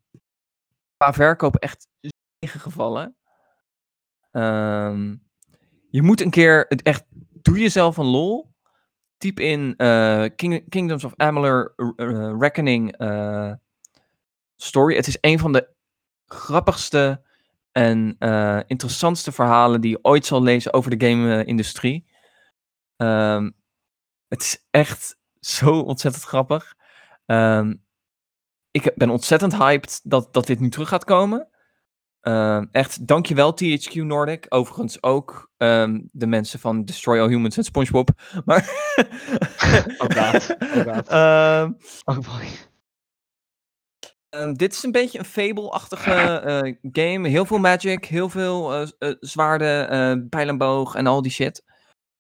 [0.98, 1.88] qua verkoop echt
[2.40, 3.16] tegengevallen.
[5.90, 7.06] je moet een keer het echt.
[7.42, 8.50] Doe jezelf een lol
[9.20, 13.54] typ in uh, King, Kingdoms of Amalur uh, Reckoning uh,
[14.56, 14.96] story.
[14.96, 15.68] Het is een van de
[16.26, 17.22] grappigste
[17.72, 18.18] en
[18.68, 22.08] interessantste verhalen die je ooit zal lezen over de game-industrie.
[22.98, 23.56] Um,
[24.28, 26.76] het is echt zo ontzettend grappig.
[27.26, 27.84] Um,
[28.72, 31.48] ik ben ontzettend hyped dat, dat dit nu terug gaat komen.
[32.22, 34.46] Uh, echt, dankjewel THQ Nordic.
[34.50, 38.10] Overigens ook um, de mensen van Destroy All Humans en SpongeBob.
[38.46, 38.70] Maar...
[39.98, 41.12] oh god, oh god.
[41.12, 42.69] Um, oh boy.
[44.36, 47.28] Um, dit is een beetje een Fable-achtige uh, game.
[47.28, 51.64] Heel veel magic, heel veel uh, uh, zwaarden, pijl en boog en al die shit.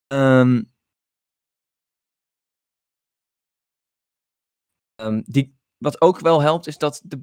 [0.07, 0.71] Um,
[5.25, 7.21] die, wat ook wel helpt, is dat de,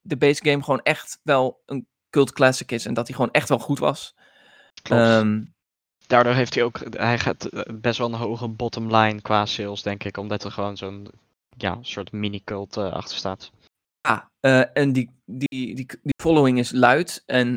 [0.00, 3.48] de base game gewoon echt wel een cult classic is en dat hij gewoon echt
[3.48, 4.14] wel goed was.
[4.90, 5.54] Um,
[6.06, 9.82] Daardoor heeft hij ook, hij gaat eh, best wel een hoge bottom line qua sales,
[9.82, 11.10] denk ik, omdat er gewoon zo'n
[11.56, 13.50] ja, soort mini-cult achter staat.
[14.08, 17.48] Ah, uh, en die, die, die, die following is luid en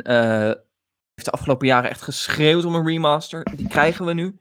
[1.13, 3.43] heeft de afgelopen jaren echt geschreeuwd om een remaster.
[3.55, 4.39] Die krijgen we nu.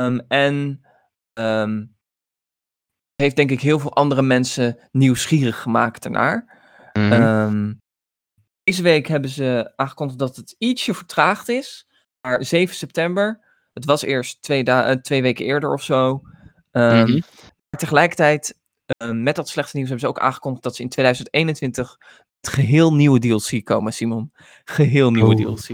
[0.00, 0.84] Um, en
[1.34, 1.96] um,
[3.14, 6.62] heeft denk ik heel veel andere mensen nieuwsgierig gemaakt ernaar.
[6.92, 7.82] Mm -hmm.
[8.62, 11.86] Deze week hebben ze aangekondigd dat het ietsje vertraagd is.
[12.20, 13.40] Maar 7 september.
[13.72, 16.22] Het was eerst twee, uh, twee weken eerder of zo.
[16.72, 17.22] Mm -hmm.
[17.70, 18.58] Tegelijkertijd,
[19.02, 21.98] uh, met dat slechte nieuws, hebben ze ook aangekondigd dat ze in 2021
[22.40, 24.32] het geheel nieuwe DLC komen, Simon.
[24.64, 25.56] Geheel nieuwe oh.
[25.56, 25.68] DLC.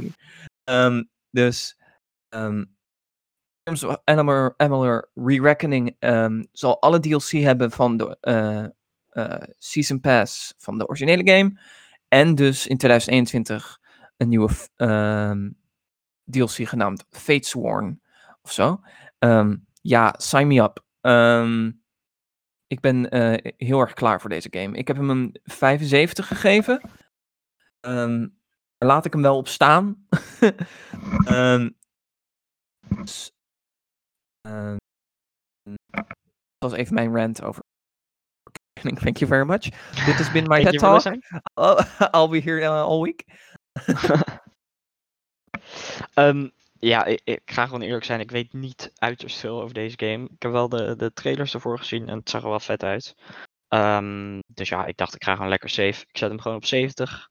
[0.65, 1.79] Um, dus
[2.29, 2.77] um,
[4.05, 5.97] Animal, Animal Re-Reckoning
[6.53, 8.19] zal alle DLC hebben van de
[9.13, 11.61] uh, Season Pass van de originele game.
[12.09, 13.79] En dus in 2021
[14.17, 14.51] een nieuwe
[16.31, 18.01] DLC genaamd Fatesworn
[18.43, 18.81] of zo.
[19.83, 20.85] Ja, sign me up.
[21.01, 21.80] Um,
[22.71, 24.77] ik ben uh, heel erg klaar voor deze game.
[24.77, 26.81] Ik heb hem een 75 gegeven.
[28.79, 30.07] laat ik hem wel op staan.
[32.89, 33.33] dus,
[36.59, 37.63] dat was even mijn rant over
[39.05, 39.71] Thank you very much.
[40.07, 41.05] Dit has been my TED Talk.
[41.57, 41.79] I'll,
[42.15, 43.25] I'll, be here uh, all week.
[46.81, 48.21] Ja, ik, ik, ga gewoon eerlijk zijn.
[48.21, 50.25] Ik weet niet uiterst veel over deze game.
[50.25, 53.15] Ik heb wel de, de trailers ervoor gezien en het zag er wel vet uit.
[53.69, 56.05] Um, dus ja, ik dacht ik ga gewoon lekker safe.
[56.09, 57.31] Ik zet hem gewoon op 70.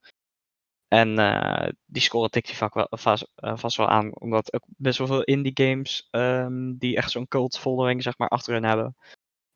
[0.88, 4.20] En uh, die score tikt hij wel, vast, uh, vast, wel aan.
[4.20, 8.28] Omdat ook best wel veel indie games um, die echt zo'n cult following zeg maar
[8.28, 8.96] achterin hebben.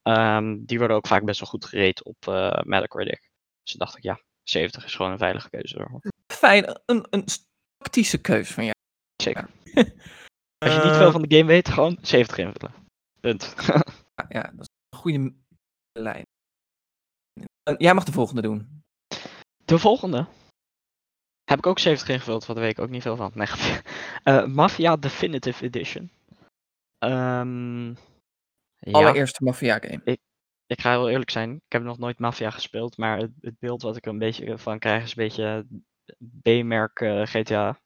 [0.04, 3.32] Um, die worden ook vaak best wel goed gereed op uh, Metacritic.
[3.64, 5.88] Dus dan dacht ik, ja, 70 is gewoon een veilige keuze.
[5.90, 6.02] Hoor.
[6.28, 7.26] Fijn, een, een
[7.78, 8.76] tactische keuze van jou.
[9.24, 9.50] Zeker.
[10.64, 12.74] Als je niet veel van de game weet, gewoon 70 invullen.
[13.20, 13.54] Punt.
[13.68, 15.34] ja, ja, dat is een goede
[15.92, 16.24] lijn.
[17.78, 18.84] Jij mag de volgende doen.
[19.66, 20.28] De volgende?
[21.44, 23.32] Heb ik ook 70 ingevuld, wat weet ik ook niet veel van.
[23.34, 23.48] Nee,
[24.24, 26.12] uh, Mafia Definitive Edition.
[27.00, 27.98] Um,
[28.92, 30.02] Allereerste Mafia game.
[30.04, 30.20] Ik,
[30.66, 33.82] ik ga heel eerlijk zijn, ik heb nog nooit Mafia gespeeld, maar het, het beeld
[33.82, 35.66] wat ik er een beetje van krijg is een beetje
[36.42, 37.82] B-merk uh, eh, GTA.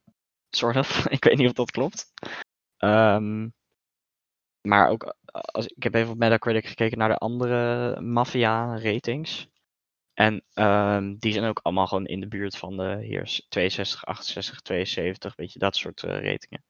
[0.50, 1.06] Soort of.
[1.18, 2.12] ik weet niet of dat klopt.
[2.78, 3.54] Um,
[4.62, 9.48] maar ook, als, ik heb even op Metacritic gekeken naar de andere Mafia ratings.
[10.14, 14.62] En um, die zijn ook allemaal gewoon in de buurt van de hier 62, 68,
[14.62, 16.64] 72, weet je, dat soort uh, ratingen.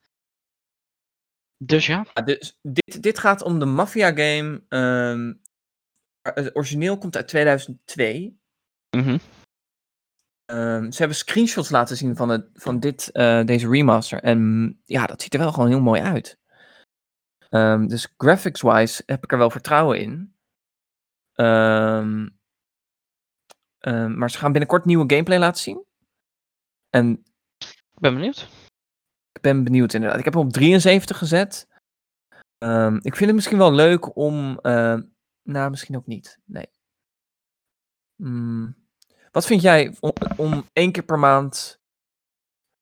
[1.57, 2.05] Dus ja.
[2.13, 4.63] ja dus dit, dit gaat om de Mafia game.
[4.69, 5.41] Um,
[6.21, 8.39] het origineel komt uit 2002.
[8.89, 9.19] Mm -hmm.
[10.51, 14.23] Um, ze hebben screenshots laten zien van, het, van dit, uh, deze remaster.
[14.23, 16.39] En ja, dat ziet er wel gewoon heel mooi uit.
[17.49, 20.35] Um, dus graphics-wise heb ik er wel vertrouwen in.
[21.35, 22.39] Um,
[23.79, 25.85] um, maar ze gaan binnenkort nieuwe gameplay laten zien.
[26.89, 27.23] En
[27.67, 28.47] ik ben benieuwd.
[29.31, 30.19] Ik ben benieuwd inderdaad.
[30.19, 31.67] Ik heb hem op 73 gezet.
[33.01, 34.59] ik vind het misschien wel leuk om.
[34.61, 34.99] Uh,
[35.43, 36.39] nou, misschien ook niet.
[36.45, 36.67] Nee.
[38.15, 38.86] Mm.
[39.37, 41.79] Wat vind jij om, om één keer per maand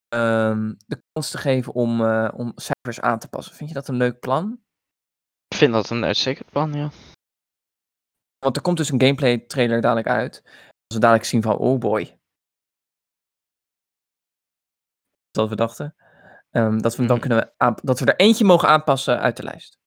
[0.07, 3.55] de kans te geven om, uh, om cijfers aan te passen?
[3.55, 4.63] Vind je dat een leuk plan?
[5.47, 6.89] Ik vind dat een uitstekend plan, ja.
[8.39, 10.41] Want er komt dus een gameplay trailer dadelijk uit.
[10.45, 12.19] Als we dadelijk zien van, oh boy.
[15.31, 15.95] Dat we dachten.
[16.51, 17.27] Um, dat we dan mhm.
[17.27, 19.77] kunnen dat we er eentje mogen aanpassen uit de lijst.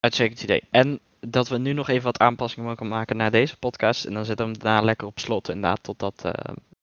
[0.00, 0.68] Uitstekend idee.
[0.70, 4.04] En dat we nu nog even wat aanpassingen mogen maken naar deze podcast.
[4.04, 6.32] En dan zetten we hem daarna lekker op slot, inderdaad, tot, dat, uh,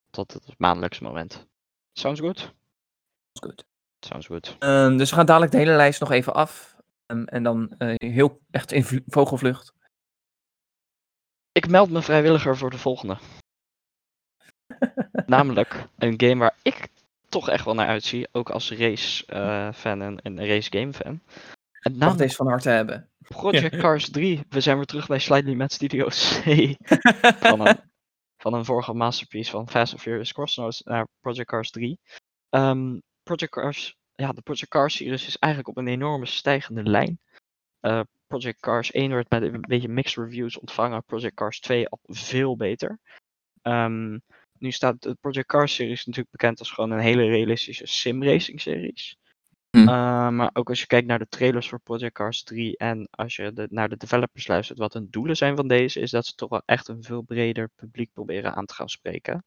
[0.09, 1.47] tot het maandelijkse moment.
[1.93, 2.37] Sounds good?
[2.37, 3.65] Sounds good.
[3.99, 4.55] Sounds good.
[4.59, 6.75] Um, dus we gaan dadelijk de hele lijst nog even af.
[7.05, 9.73] Um, en dan uh, heel echt in vogelvlucht.
[11.51, 13.17] Ik meld me vrijwilliger voor de volgende.
[15.25, 16.87] Namelijk een game waar ik
[17.29, 18.27] toch echt wel naar uitzie.
[18.31, 21.21] Ook als race-fan uh, en, en race-game-fan.
[21.91, 23.09] En deze van harte hebben.
[23.17, 24.41] Project Cars 3.
[24.49, 26.75] We zijn weer terug bij Slightly Mad Studios C.
[27.39, 27.77] van, een,
[28.37, 31.89] van een vorige masterpiece van Fast and Furious Crossroads naar Project Cars 3.
[31.89, 31.97] Um,
[32.49, 37.19] ehm, Project Cars, ja, de Project Cars series is eigenlijk op een enorme stijgende lijn.
[37.81, 41.03] Uh, Project Cars 1 werd met een beetje mixed reviews ontvangen.
[41.03, 42.99] Project Cars 2 al veel beter.
[43.61, 44.21] Um,
[44.59, 48.61] nu staat de Project Cars series natuurlijk bekend als gewoon een hele realistische sim racing
[48.61, 49.17] series.
[49.75, 49.89] Hm.
[49.89, 53.35] Uh, maar ook als je kijkt naar de trailers voor Project Cars 3 en als
[53.35, 56.33] je de, naar de developers luistert, wat hun doelen zijn van deze, is dat ze
[56.33, 59.43] toch wel echt een veel breder publiek proberen aan te gaan spreken.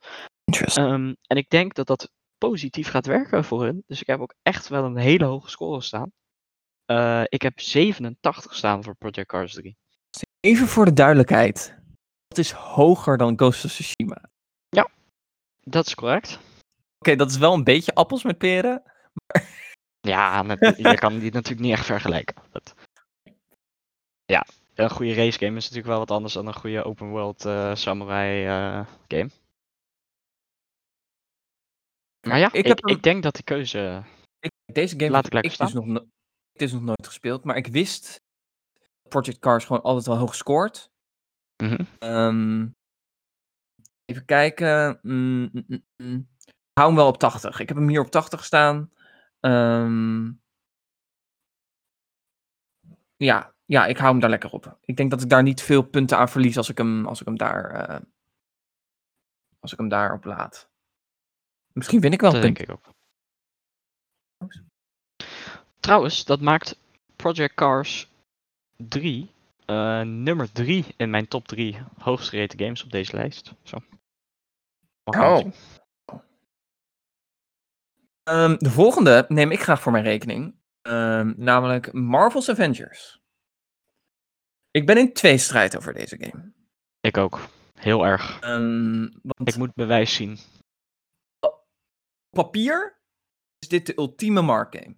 [0.78, 3.82] Um, en ik denk dat dat positief gaat werken voor hun.
[3.86, 6.12] Dus ik heb ook echt wel een hele hoge score staan.
[6.90, 9.76] Uh, ik heb 87 staan voor Project Cars 3.
[10.40, 11.78] Even voor de duidelijkheid.
[12.28, 14.30] Dat is hoger dan Ghost of Tsushima.
[14.68, 14.88] Ja,
[15.60, 16.38] dat is correct.
[16.98, 18.82] Oké, dat is wel een beetje appels met peren.
[19.26, 19.66] Maar...
[20.00, 22.42] Ja, met, je kan die natuurlijk niet echt vergelijken.
[22.50, 22.74] Dat...
[24.24, 27.44] Ja, een goede race game is natuurlijk wel wat anders dan een goede open world
[27.44, 29.30] uh, samurai uh, game.
[32.26, 34.02] Maar ja, ik, ik, ik denk dat die keuze.
[34.40, 35.84] Ik, deze game laat ik lekker ik dus nog,
[36.52, 38.20] het is nog nooit gespeeld, maar ik wist
[39.08, 40.90] Project Cars gewoon altijd wel hoog scoort.
[41.62, 42.08] Mm -hmm.
[42.08, 42.76] um,
[44.04, 44.98] even kijken.
[45.02, 46.28] Mm, mm, mm,
[46.72, 47.60] hou hem wel op 80.
[47.60, 48.92] Ik heb hem hier op 80 staan.
[49.40, 50.40] Um,
[53.16, 54.78] ja, ja, ik hou hem daar lekker op.
[54.84, 57.26] Ik denk dat ik daar niet veel punten aan verlies als ik hem, als ik
[57.26, 57.90] hem daar.
[57.90, 58.00] Uh,
[59.60, 60.68] als ik hem daarop laat.
[61.72, 62.32] Misschien win ik wel.
[62.32, 62.94] Dat denk ik ook.
[65.80, 66.78] Trouwens, dat maakt
[67.16, 68.10] Project Cars
[68.76, 69.30] 3
[69.66, 73.54] uh, nummer 3 in mijn top 3 hoogst gereden games op deze lijst.
[73.62, 73.76] Zo.
[75.04, 75.46] Oh.
[78.28, 80.54] Um, de volgende neem ik graag voor mijn rekening.
[80.82, 83.20] Um, namelijk Marvel's Avengers.
[84.70, 86.52] Ik ben in twee strijd over deze game.
[87.00, 87.40] Ik ook.
[87.74, 88.42] Heel erg.
[88.44, 89.48] Um, want...
[89.48, 90.38] Ik moet bewijs zien.
[91.40, 91.66] Op
[92.30, 93.00] papier
[93.58, 94.96] is dit de ultieme Mark game.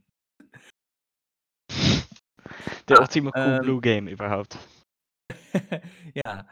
[2.85, 4.57] De ah, ultieme Cool Blue game überhaupt.
[6.23, 6.47] ja.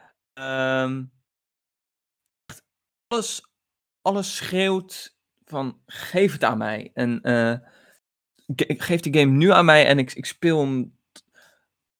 [3.09, 3.43] alles,
[4.03, 5.17] alles schreeuwt
[5.48, 6.90] van geef het aan mij.
[6.94, 7.54] En uh,
[8.56, 10.96] geef die game nu aan mij en ik, ik speel hem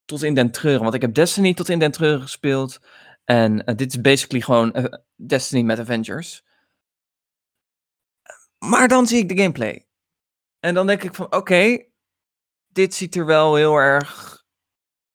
[0.04, 0.82] tot in den treuren.
[0.82, 2.80] Want ik heb Destiny tot in den treuren gespeeld.
[3.24, 4.84] En uh, dit is basically gewoon uh,
[5.16, 6.44] Destiny met Avengers.
[8.58, 9.87] Maar dan zie ik de gameplay.
[10.61, 11.84] En dan denk ik van oké,
[12.68, 14.44] dit ziet er wel heel erg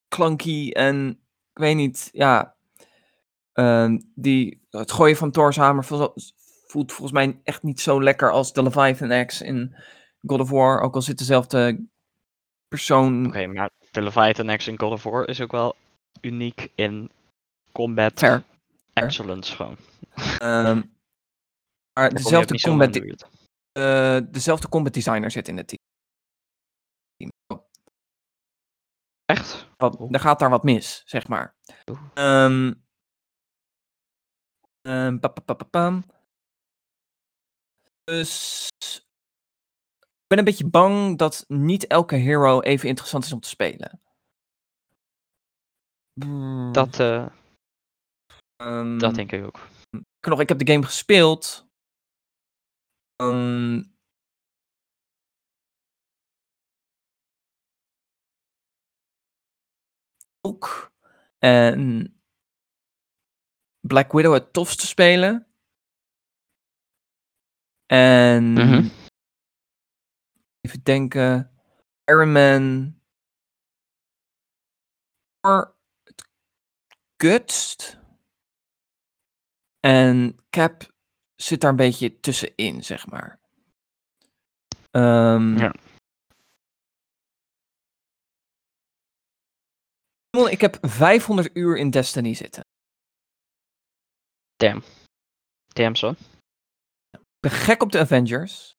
[0.08, 1.10] clunky en
[1.54, 2.56] ik weet niet, ja.
[3.54, 5.84] Uh, die, het gooien van Thor's hamer
[6.74, 9.76] voelt volgens mij echt niet zo lekker als de Leviathan X in
[10.28, 10.82] God of War.
[10.82, 11.88] Ook al zit dezelfde
[12.68, 13.26] persoon.
[13.28, 15.76] Oké, maar de Leviathan X in God of War is ook wel
[16.22, 17.12] uniek in
[17.72, 18.44] combat Fair.
[18.94, 19.78] excellence gewoon.
[20.42, 20.96] Um,
[21.94, 25.80] maar dezelfde combat, uh, dezelfde combat designer zit in het team.
[29.26, 29.68] Echt?
[29.78, 31.56] Wat, er gaat daar wat mis, zeg maar.
[32.14, 32.84] Um,
[34.82, 36.04] um, pa, pa, pa,
[38.04, 38.68] dus
[40.02, 44.02] ik ben een beetje bang dat niet elke hero even interessant is om te spelen.
[46.72, 47.28] Dat, uh,
[48.58, 49.60] um, dat denk ik ook.
[50.20, 51.68] Ik, nog, ik heb de game gespeeld.
[53.22, 53.94] Um,
[60.42, 60.92] Hulk
[61.40, 62.22] en
[63.80, 65.53] Black Widow het tofste spelen.
[67.94, 68.88] En Mhm.
[70.62, 71.52] even denken,
[72.06, 72.96] Iron Man
[77.16, 78.00] kutst.
[79.80, 80.94] En Cap
[81.36, 83.40] zit daar een beetje tussenin, zeg maar.
[84.92, 85.74] Ehm, Ja.
[90.50, 92.64] Ik heb 500 uur in Destiny zitten.
[94.56, 94.82] Damn.
[95.68, 96.16] Damn son.
[97.44, 98.78] Ben gek op de Avengers.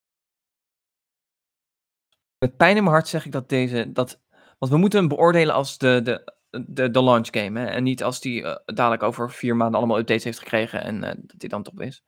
[2.37, 3.91] Met pijn in mijn hart zeg ik dat deze.
[3.91, 4.21] Dat,
[4.59, 6.33] want we moeten hem beoordelen als de, de,
[6.67, 7.59] de, de launch game.
[7.59, 7.65] Hè?
[7.65, 11.15] En niet als die eh, dadelijk over vier maanden allemaal updates heeft gekregen en eh,
[11.17, 12.03] dat hij dan top is.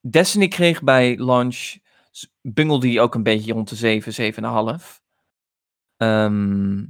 [0.00, 1.76] Destiny kreeg bij launch.
[2.40, 4.34] bungelde die ook een beetje rond de 7,
[4.80, 5.00] 7,5.
[5.96, 6.80] Ehm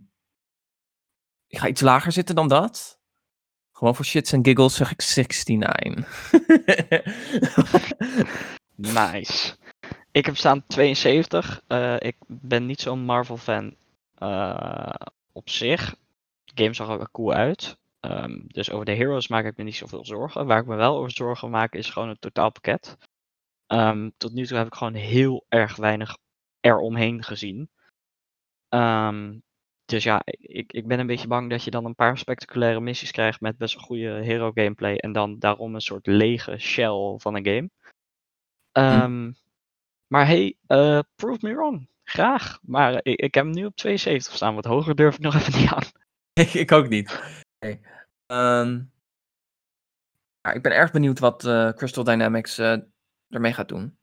[1.47, 2.96] ik ga iets lager zitten dan dat.
[3.77, 6.33] Gewoon voor shits en giggles zeg ik 69.
[8.75, 9.57] Nice.
[10.11, 11.63] Ik heb staan 72.
[11.67, 13.77] Eh, ik ben niet zo'n Marvel fan
[14.15, 14.95] eh,
[15.33, 15.97] op zich.
[16.45, 17.79] De game zag er wel cool uit.
[18.01, 20.47] Ehm, dus over de heroes maak ik me niet zoveel zorgen.
[20.47, 22.97] Waar ik me wel over zorgen maak is gewoon het totaalpakket.
[23.67, 26.17] Ehm, tot nu toe heb ik gewoon heel erg weinig
[26.61, 27.71] eromheen gezien.
[28.69, 29.39] Ehm,
[29.87, 33.11] dus ja, ik, ik ben een beetje bang dat je dan een paar spectaculaire missies
[33.11, 34.97] krijgt met best wel goede hero gameplay.
[34.97, 37.71] En dan daarom een soort lege shell van een game.
[38.73, 39.33] Ehm,
[40.07, 41.89] maar hey, eh, prove me wrong.
[42.05, 42.59] Graag.
[42.63, 44.55] Maar ik, ik heb hem nu op 72 staan.
[44.55, 45.85] Wat hoger durf ik nog even niet aan.
[46.63, 47.21] ik, ook niet.
[48.27, 48.83] Ehm,
[50.41, 52.77] ja, ik ben erg benieuwd wat eh, Crystal Dynamics eh,
[53.29, 53.99] ermee gaat doen.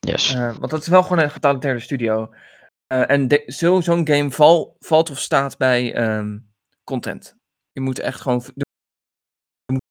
[0.00, 0.34] Yes.
[0.34, 2.34] Want dat is wel gewoon een getalenteerde studio.
[2.94, 6.38] Eh, en de- zo- zo'n game val, valt of staat bij ehm,
[6.84, 7.36] content.
[7.72, 8.42] Je moet echt gewoon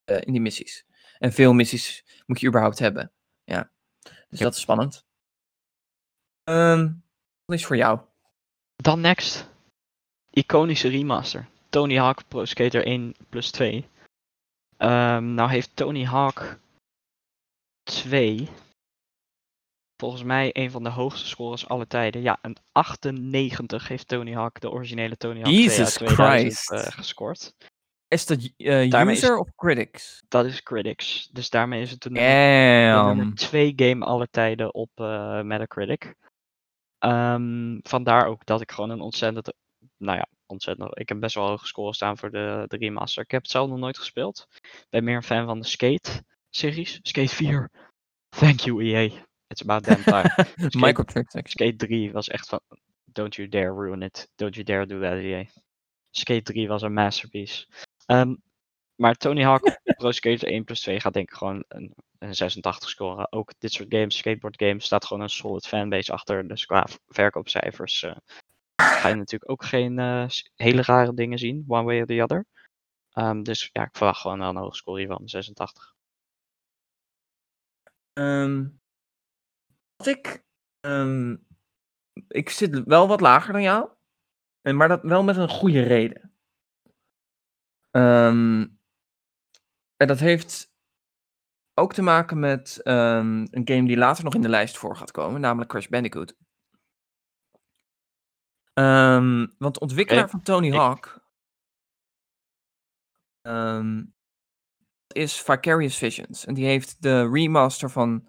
[0.03, 0.85] eh, in die missies.
[1.17, 3.11] En veel missies moet je überhaupt hebben.
[3.43, 3.71] Ja.
[4.01, 4.45] Dus Ja.
[4.45, 5.05] dat is spannend.
[6.43, 6.93] Ehm
[7.45, 7.99] wat is voor jou?
[8.75, 9.49] Dan next.
[10.29, 11.47] Iconische remaster.
[11.69, 13.87] Tony Hawk Pro Skater 1 plus 2.
[14.77, 16.59] Ehm, nou heeft Tony Hawk
[17.83, 18.49] 2
[20.03, 22.21] volgens mij een van de hoogste scores aller tijden.
[22.21, 26.27] Ja, een 98 heeft Tony Hawk, de originele Tony Hawk 2 uit Jesus 2000
[26.57, 26.71] Christ.
[26.71, 27.53] eh, gescoord.
[28.07, 28.53] Is dat is-
[29.17, 30.23] user of critics?
[30.27, 31.29] Dat is Critics.
[31.31, 36.15] Dus daarmee is het nummer 2 game aller tijden op eh, Metacritic.
[36.99, 39.53] Ehm, vandaar ook dat ik gewoon een ontzettend,
[39.97, 43.23] nou ja, ontzettend, ik heb best wel hoge score staan voor de, de remaster.
[43.23, 44.47] Ik heb het zelf nog nooit gespeeld.
[44.61, 46.99] Ik ben meer een fan van de Skate-series.
[47.01, 47.69] Skate 4.
[48.29, 49.09] Thank you EA.
[49.53, 50.29] It's about damn time.
[50.73, 51.51] Microtransactions.
[51.57, 52.59] Skate 3 was echt van,
[53.13, 54.27] don't you dare ruin it.
[54.35, 55.45] Don't you dare do that EA.
[56.11, 57.67] Skate 3 was een masterpiece.
[58.05, 58.35] Ehm,
[58.95, 62.89] maar Tony Hawk Pro Skater 1 plus 2 gaat denk ik gewoon een, een 86
[62.89, 63.31] scoren.
[63.31, 66.47] Ook dit soort games, skateboard games, staat gewoon een solid fanbase achter.
[66.47, 68.15] Dus qua verkoopcijfers eh,
[68.75, 70.25] ga je natuurlijk ook geen eh,
[70.55, 72.45] hele rare dingen zien, one way or the other.
[73.11, 75.93] Ehm, dus ja, ik verwacht gewoon wel een hoge score hiervan, 86.
[78.13, 78.82] Ehm, wat
[80.07, 80.45] ik,
[80.79, 81.35] ehm,
[82.27, 83.89] ik zit wel wat lager dan jou,
[84.61, 86.33] en maar dat wel met een goede reden.
[87.91, 88.67] Ehm,
[89.95, 90.71] en dat heeft
[91.73, 95.11] ook te maken met ehm, een game die later nog in de lijst voor gaat
[95.11, 96.35] komen, namelijk Crash Bandicoot.
[99.57, 101.21] Want de ontwikkelaar van Tony ik- Hawk
[105.07, 106.45] is Vicarious Visions.
[106.45, 108.27] En die heeft de remaster van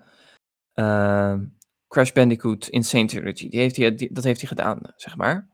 [1.95, 3.49] Crash Bandicoot Insane Trilogy.
[3.49, 5.49] Die heeft hij, die- dat heeft hij gedaan, zeg maar.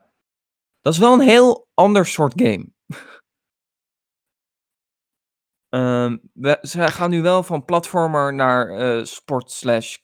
[0.80, 2.72] Dat is wel een heel ander soort game.
[5.68, 9.96] Ehm, we, ze gaan nu wel van platformer naar eh, sport slash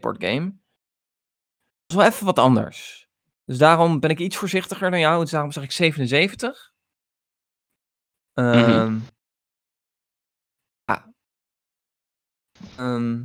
[0.00, 0.44] game.
[0.50, 3.08] Dat is wel even wat anders.
[3.44, 5.20] Dus daarom ben ik iets voorzichtiger dan jou.
[5.20, 6.72] Dus daarom zeg ik 77.
[8.32, 8.98] Ehm
[10.84, 11.12] Ja.
[12.76, 13.24] Ehm,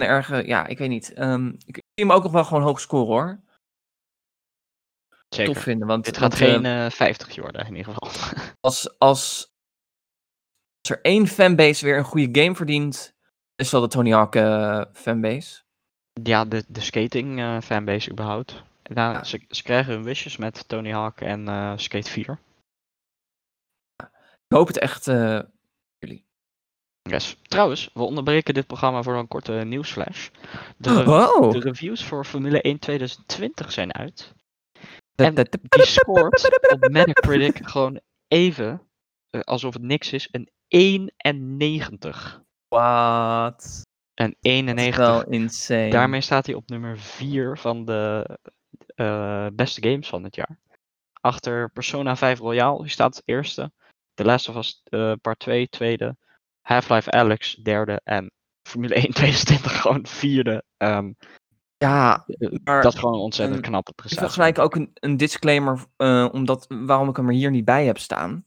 [0.00, 1.12] een erge, ja, ik weet niet.
[1.12, 3.40] Ehm, ik zie hem ook nog wel gewoon hoog scoren hoor.
[5.28, 5.54] Zeker.
[5.54, 8.08] Tof vinden, want, Dit gaat want, eh, geen eh 50 worden in ieder geval.
[8.60, 9.52] als, als,
[10.80, 13.14] als er één fanbase weer een goede game verdient,
[13.54, 15.62] is wel de Tony Hawk eh, fanbase.
[16.22, 18.62] ja, de, de skating eh, fanbase überhaupt.
[18.82, 19.24] Nou, Ja.
[19.24, 22.38] ze, ze krijgen hun wishes met Tony Hawk en eh, Skate 4.
[24.46, 25.08] Ik hoop het echt.
[25.08, 25.40] eh,
[25.98, 26.24] jullie.
[27.10, 27.36] Yes.
[27.42, 30.28] Trouwens, we onderbreken dit programma voor een korte nieuwsflash.
[30.76, 34.34] De, Oh, de reviews voor Formule 1 2020 zijn uit.
[35.14, 38.82] En die scoort op Metacritic gewoon even,
[39.30, 42.42] uh, alsof het niks is, een 91.
[42.68, 43.82] Wat?
[44.14, 44.96] Een 91.
[44.96, 45.90] wel insane.
[45.90, 48.38] Daarmee staat hij op nummer 4 van de
[48.96, 50.58] uh, beste games van het jaar.
[51.20, 53.72] Achter Persona 5 Royale, die staat het eerste.
[54.14, 56.16] The Last of Us uh, Part 2, tweede.
[56.70, 58.00] Half-Life Alex, derde.
[58.04, 58.30] En
[58.68, 60.64] Formule 1 2020 gewoon vierde.
[60.78, 61.16] Um,
[61.76, 62.26] ja,
[62.64, 64.26] maar, dat is gewoon een ontzettend knappe prestatie.
[64.26, 67.64] Ik wil gelijk ook een, een disclaimer, uh, omdat, waarom ik hem er hier niet
[67.64, 68.44] bij heb staan.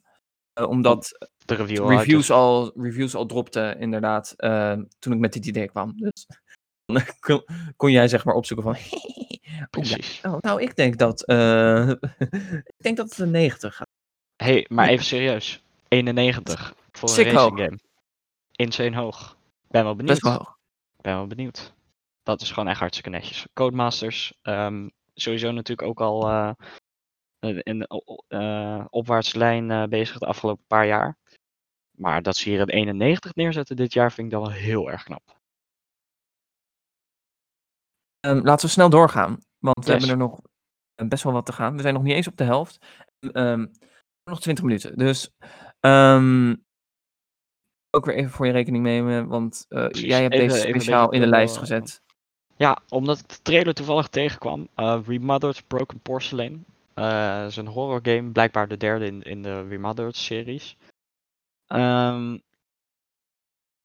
[0.59, 5.45] Uh, omdat de review reviews, al, reviews al dropten, inderdaad, uh, toen ik met dit
[5.45, 5.93] idee kwam.
[5.95, 6.27] Dus
[7.19, 7.43] kon,
[7.75, 8.75] kon jij zeg maar opzoeken van...
[9.69, 10.21] Precies.
[10.25, 13.87] Oh, nou, ik denk dat, ik denk dat het een 90 gaat.
[14.35, 15.63] hey, maar even serieus.
[15.87, 17.77] 91 voor een racing game.
[18.55, 19.37] Insane hoog.
[19.67, 20.19] Ben wel benieuwd.
[20.21, 20.57] Best wel hoog.
[21.01, 21.73] Ben wel benieuwd.
[22.23, 23.47] Dat is gewoon echt hartstikke netjes.
[23.53, 26.51] Codemasters, um, sowieso natuurlijk ook al uh,
[27.39, 31.17] in de uh, opwaartse lijn uh, bezig de afgelopen paar jaar.
[31.91, 35.03] Maar dat ze hier een 91 neerzetten dit jaar vind ik dan wel heel erg
[35.03, 35.41] knap.
[38.19, 40.39] Um, laten we snel doorgaan, want we hebben er nog
[40.95, 41.75] best wel wat te gaan.
[41.75, 42.85] We zijn nog niet eens op de helft.
[43.19, 43.71] Um,
[44.23, 44.97] nog 20 minuten.
[44.97, 45.29] Dus
[45.79, 46.62] um,
[47.95, 51.21] ook weer even voor je rekening nemen, want uh, jij hebt Even- deze speciaal in
[51.21, 52.01] de lijst uh, gezet.
[52.55, 54.67] Ja, omdat ik de trailer toevallig tegenkwam.
[54.75, 56.65] Uh, Remothered Broken Porcelain.
[56.95, 60.77] Uh, dat is een horror game, blijkbaar de derde in, in de Remothered series.
[61.67, 62.37] Ehm,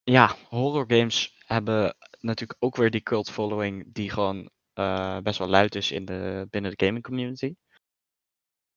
[0.03, 5.49] ja, horror games hebben natuurlijk ook weer die cult following die gewoon uh, best wel
[5.49, 7.55] luid is in de, binnen de gaming community.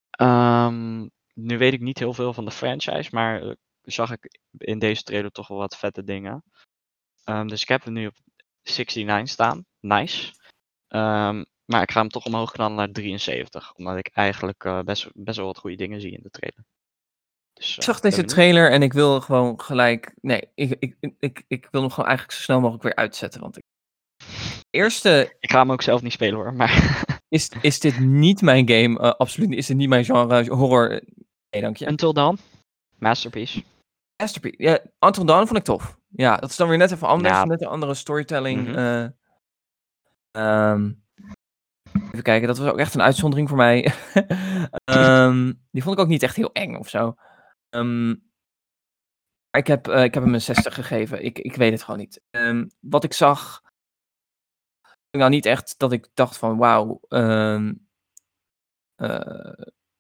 [0.10, 5.04] Ehm, nu weet ik niet heel veel van de franchise, maar zag ik in deze
[5.04, 6.44] trailer toch wel wat vette dingen.
[7.26, 8.16] Um, dus ik heb hem nu op
[8.64, 9.66] 69 staan.
[9.80, 10.34] Nice.
[10.88, 13.74] Um, maar ik ga hem toch omhoog knallen naar 73.
[13.74, 16.66] Omdat ik eigenlijk uh, best, best wel wat goede dingen zie in de trailer.
[17.54, 20.14] Dus, Ik zag deze trailer en ik wil gewoon gelijk.
[20.22, 23.42] Nee, ik, ik, ik, ik, wil hem gewoon eigenlijk zo snel mogelijk weer uitzetten.
[23.42, 23.64] Want ik.
[24.70, 25.36] Eerste.
[25.40, 26.54] Ik ga hem ook zelf niet spelen hoor.
[26.54, 29.00] Maar is, is dit niet mijn game?
[29.00, 29.58] Uh, absoluut niet.
[29.58, 31.02] Is dit niet mijn genre horror?
[31.50, 31.88] Nee, dank je.
[31.88, 32.40] Until Dawn.
[33.02, 33.64] Masterpiece.
[34.22, 34.64] Masterpiece.
[34.64, 36.00] Ja, Until Dawn vond ik tof.
[36.10, 37.34] Ja, dat is dan weer net even anders.
[37.34, 37.46] Ja.
[37.46, 38.68] Net een andere storytelling.
[38.68, 38.78] Mhm.
[38.78, 41.04] Uh, um,
[41.94, 43.94] even kijken, dat was ook echt een uitzondering voor mij.
[44.92, 47.16] um, die vond ik ook niet echt heel eng of zo.
[47.70, 48.32] Um,
[49.50, 51.24] ik, heb, uh, ik heb hem een 60 gegeven.
[51.24, 52.22] Ik, ik weet het gewoon niet.
[52.80, 53.62] wat ik zag.
[55.18, 57.00] Nou, niet echt dat ik dacht van wauw.
[57.10, 57.72] uh,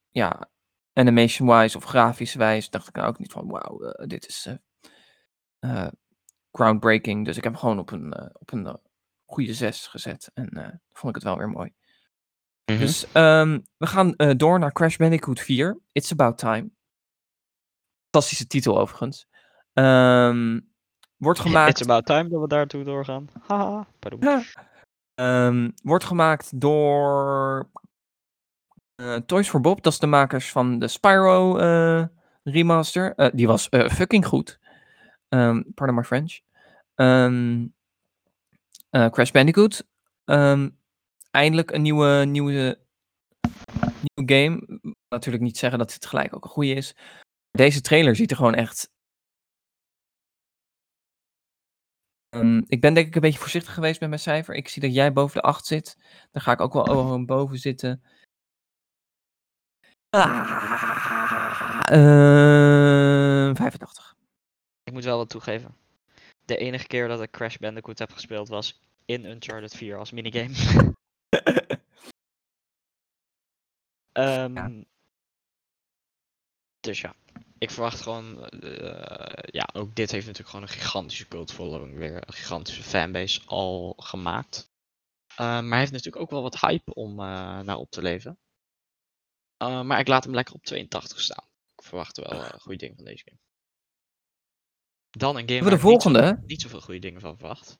[0.09, 0.50] ja,
[0.93, 4.47] animation-wise of grafisch-wijs dacht ik nou ook niet van wauw, uh, dit is
[5.59, 5.87] uh,
[6.51, 7.25] groundbreaking.
[7.25, 8.79] Dus ik heb hem gewoon op een, op een
[9.25, 11.73] goede 6 gezet en vond ik het wel weer mooi.
[12.65, 12.79] Mhm.
[12.79, 16.69] Dus um, we gaan door naar Crash Bandicoot 4, It's About Time.
[18.11, 19.27] Fantastische titel overigens.
[19.73, 20.71] Um,
[21.17, 21.69] wordt gemaakt...
[21.69, 23.27] It's About Time dat we daartoe doorgaan.
[23.41, 24.43] Haha, pardon.
[25.15, 27.69] um, wordt gemaakt door
[29.25, 32.05] Toys for Bob, dat is de makers van de Spyro uh,
[32.43, 33.13] remaster.
[33.17, 34.59] Uh, die was fucking goed.
[35.29, 36.39] Um, pardon my French.
[36.95, 37.73] Um,
[38.89, 39.87] Crash Bandicoot.
[40.25, 40.77] Um,
[41.31, 42.79] eindelijk een nieuwe, nieuwe,
[44.15, 44.79] nieuwe game.
[45.09, 46.95] Natuurlijk niet zeggen dat het gelijk ook een goede is.
[47.51, 48.89] Deze trailer ziet er gewoon echt.
[52.67, 54.55] ik ben denk ik een beetje voorzichtig geweest met mijn cijfer.
[54.55, 55.97] Ik zie dat jij boven de 8 zit.
[56.31, 58.03] Daar ga ik ook wel boven zitten.
[60.13, 60.27] Ah,
[61.91, 64.15] uh, 85.
[64.83, 65.75] Ik moet wel wat toegeven.
[66.45, 70.53] De enige keer dat ik Crash Bandicoot heb gespeeld was in Uncharted 4 als minigame.
[74.13, 74.71] um, ja.
[76.79, 77.15] Dus ja,
[77.57, 78.49] ik verwacht gewoon.
[78.63, 82.15] Uh, ja, ook dit heeft natuurlijk gewoon een gigantische cult following weer.
[82.15, 84.71] Een gigantische fanbase al gemaakt.
[85.31, 88.39] Uh, maar hij heeft natuurlijk ook wel wat hype om uh, naar op te leven.
[89.61, 91.45] Uh, maar ik laat hem lekker op 82 staan.
[91.75, 93.39] Ik verwacht wel uh, goede dingen van deze game.
[95.09, 96.21] Dan een game Voor de volgende?
[96.21, 97.79] Niet, zo, niet zoveel goede dingen van verwacht.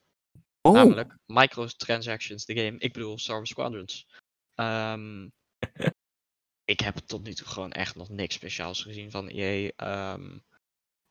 [0.60, 0.72] Oh.
[0.72, 2.78] Namelijk microtransactions, de game.
[2.78, 4.06] Ik bedoel Star Wars Squadrons.
[4.54, 5.32] Um,
[6.72, 9.72] ik heb tot nu toe gewoon echt nog niks speciaals gezien van EA.
[10.12, 10.44] Um,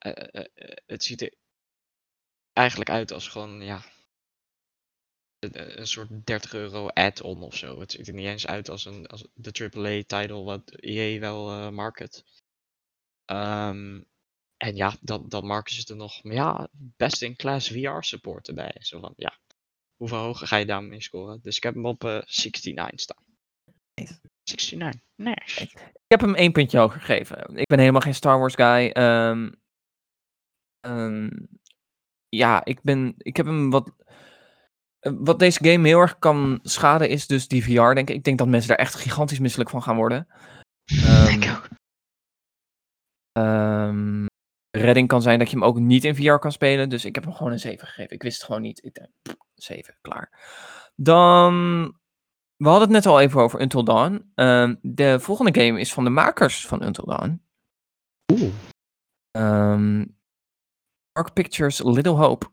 [0.06, 0.44] uh,
[0.86, 1.34] het ziet er
[2.52, 3.84] eigenlijk uit als gewoon, ja,
[5.42, 7.80] een, een soort 30 euro add-on of zo.
[7.80, 11.68] Het ziet er niet eens uit als, een, als de AAA-title wat EA wel uh,
[11.68, 12.24] market.
[13.32, 14.06] Um,
[14.56, 18.48] en ja, dan, dan marken ze er nog maar ja, best in class VR support
[18.48, 18.76] erbij.
[18.78, 19.38] Zo van, ja,
[19.96, 21.40] hoeveel hoger ga je daarmee scoren?
[21.42, 23.24] Dus ik heb hem op uh, 69 staan.
[24.44, 25.00] 69.
[25.16, 25.62] Nice.
[25.62, 27.56] Ik heb hem één puntje hoger gegeven.
[27.56, 28.90] Ik ben helemaal geen Star Wars guy.
[28.90, 29.50] Ehm,
[30.80, 31.30] ehm,
[32.28, 33.90] ja, ik, ben, ik heb hem wat.
[35.02, 38.16] Eh, Wat deze game heel erg kan schaden is dus die VR, denk ik.
[38.16, 40.26] Ik denk dat mensen daar echt gigantisch misselijk van gaan worden.
[40.84, 41.68] Ehm, Ik ook.
[43.32, 44.26] Ehm,
[44.70, 46.88] redding kan zijn dat je hem ook niet in VR kan spelen.
[46.88, 48.14] Dus ik heb hem gewoon een 7 gegeven.
[48.14, 48.84] Ik wist het gewoon niet.
[48.84, 50.30] Ik denk, pff, 7, klaar.
[50.96, 51.84] Dan.
[52.56, 54.30] We hadden het net al even over Until Dawn.
[54.34, 57.42] Ehm, de volgende game is van de makers van Until Dawn.
[58.32, 58.52] Oeh.
[59.30, 60.04] Ehm,
[61.12, 62.46] Dark Pictures Little Hope.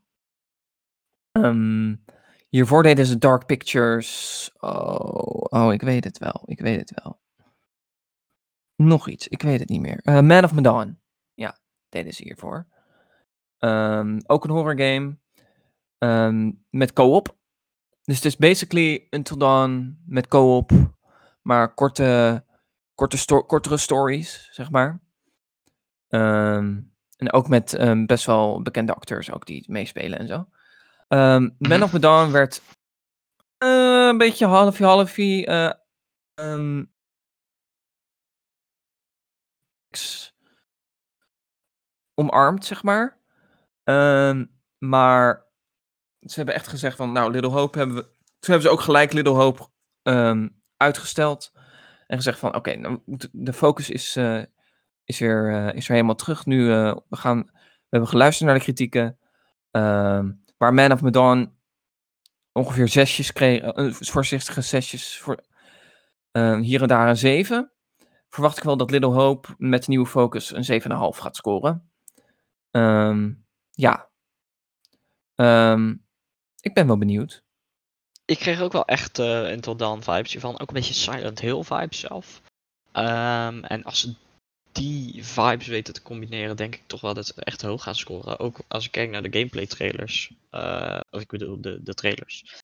[1.32, 1.95] Ehm,
[2.50, 4.50] hiervoor deden ze Dark Pictures.
[4.60, 6.41] Oh, oh, ik weet het wel.
[6.45, 7.20] Ik weet het wel.
[8.76, 10.00] Nog iets, ik weet het niet meer.
[10.04, 11.00] Eh, Man of Medan.
[11.34, 12.68] Ja, deden ze hiervoor.
[13.58, 15.18] Ehm, ook een horror game.
[15.97, 17.38] Ehm, met co-op.
[18.04, 20.72] Dus het is basically Until Dawn met co-op.
[21.41, 22.43] Maar korte,
[22.95, 25.02] korte sto- kortere stories, zeg maar.
[26.08, 26.82] Ehm,
[27.18, 30.47] en ook met best wel bekende acteurs ook die meespelen en zo.
[31.10, 32.62] Ehm Man of Medan werd
[33.57, 35.45] eh, een beetje halfje.
[35.45, 35.72] eh
[36.34, 36.84] ehm,
[42.14, 43.18] omarmd, zeg maar.
[43.84, 44.45] Ehm,
[44.78, 45.45] maar
[46.20, 48.01] ze hebben echt gezegd van, nou, Little Hope hebben we...
[48.39, 49.68] Toen hebben ze ook gelijk Little Hope
[50.78, 51.51] uitgesteld.
[52.07, 52.99] En gezegd van, oké, nou,
[53.32, 54.43] de- focus is, eh,
[55.03, 56.45] is, weer, is weer helemaal terug.
[56.45, 59.20] Nu, eh, we, gaan, we hebben geluisterd naar de kritieken.
[59.72, 61.53] Ehm, waar Man of Medan
[62.51, 65.43] ongeveer zesjes kreeg, eh, een voorzichtige zesjes, voor,
[66.32, 67.72] ehm, hier en daar een zeven.
[68.30, 71.91] Verwacht ik wel dat Little Hope met nieuwe focus een 7,5 gaat scoren.
[72.72, 73.34] Ehm,
[73.72, 74.10] ja.
[75.36, 75.95] Ehm,
[76.60, 77.43] ik ben wel benieuwd.
[78.26, 80.60] Ik kreeg ook wel echt eh Until Dawn vibes hiervan.
[80.60, 82.41] Ook een beetje Silent Hill vibes zelf.
[82.91, 84.16] Ehm, en als
[84.80, 88.39] die vibes weten te combineren, denk ik toch wel dat ze echt hoog gaan scoren.
[88.39, 90.32] Ook als ik kijk naar de gameplay trailers.
[90.49, 92.61] eh, of ik bedoel de, de trailers.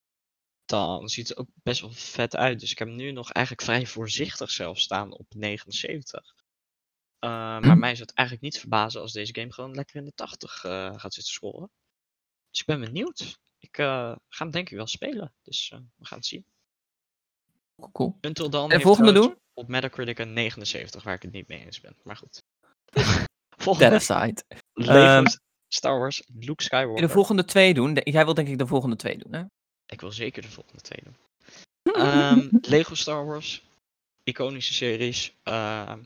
[0.65, 2.59] Dan ziet het ook best wel vet uit.
[2.59, 6.35] Dus ik heb hem nu nog eigenlijk vrij voorzichtig zelf staan op 79.
[7.19, 10.13] Eh, maar mij zou het eigenlijk niet verbazen als deze game gewoon lekker in de
[10.15, 11.71] 80 eh, gaat zitten scoren.
[12.49, 13.39] Dus ik ben benieuwd.
[13.59, 15.33] Ik ga hem denk ik wel spelen.
[15.41, 16.45] Dus we gaan het zien.
[17.91, 18.17] Cool.
[18.21, 19.37] Until Dawn En volgende doen?
[19.55, 21.95] Op Metacritic een 79, waar ik het niet mee eens ben.
[22.03, 22.43] Maar goed.
[23.57, 23.95] Volgende.
[23.95, 24.43] aside.
[24.73, 25.25] Lego Ehm,
[25.67, 27.07] Star Wars Luke Skywalker.
[27.07, 27.93] De volgende twee doen.
[28.03, 29.43] Jij wil denk ik de volgende twee doen, hè?
[29.85, 31.15] Ik wil zeker de volgende twee doen.
[31.95, 33.63] Ehm, Lego Star Wars.
[34.23, 35.35] Iconische series.
[35.43, 36.03] Ehm,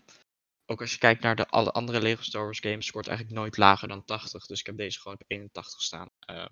[0.66, 3.58] ook als je kijkt naar de alle andere Lego Star Wars games, scoort eigenlijk nooit
[3.58, 4.46] lager dan 80.
[4.46, 6.10] Dus ik heb deze gewoon op 81 staan.
[6.20, 6.46] Eh,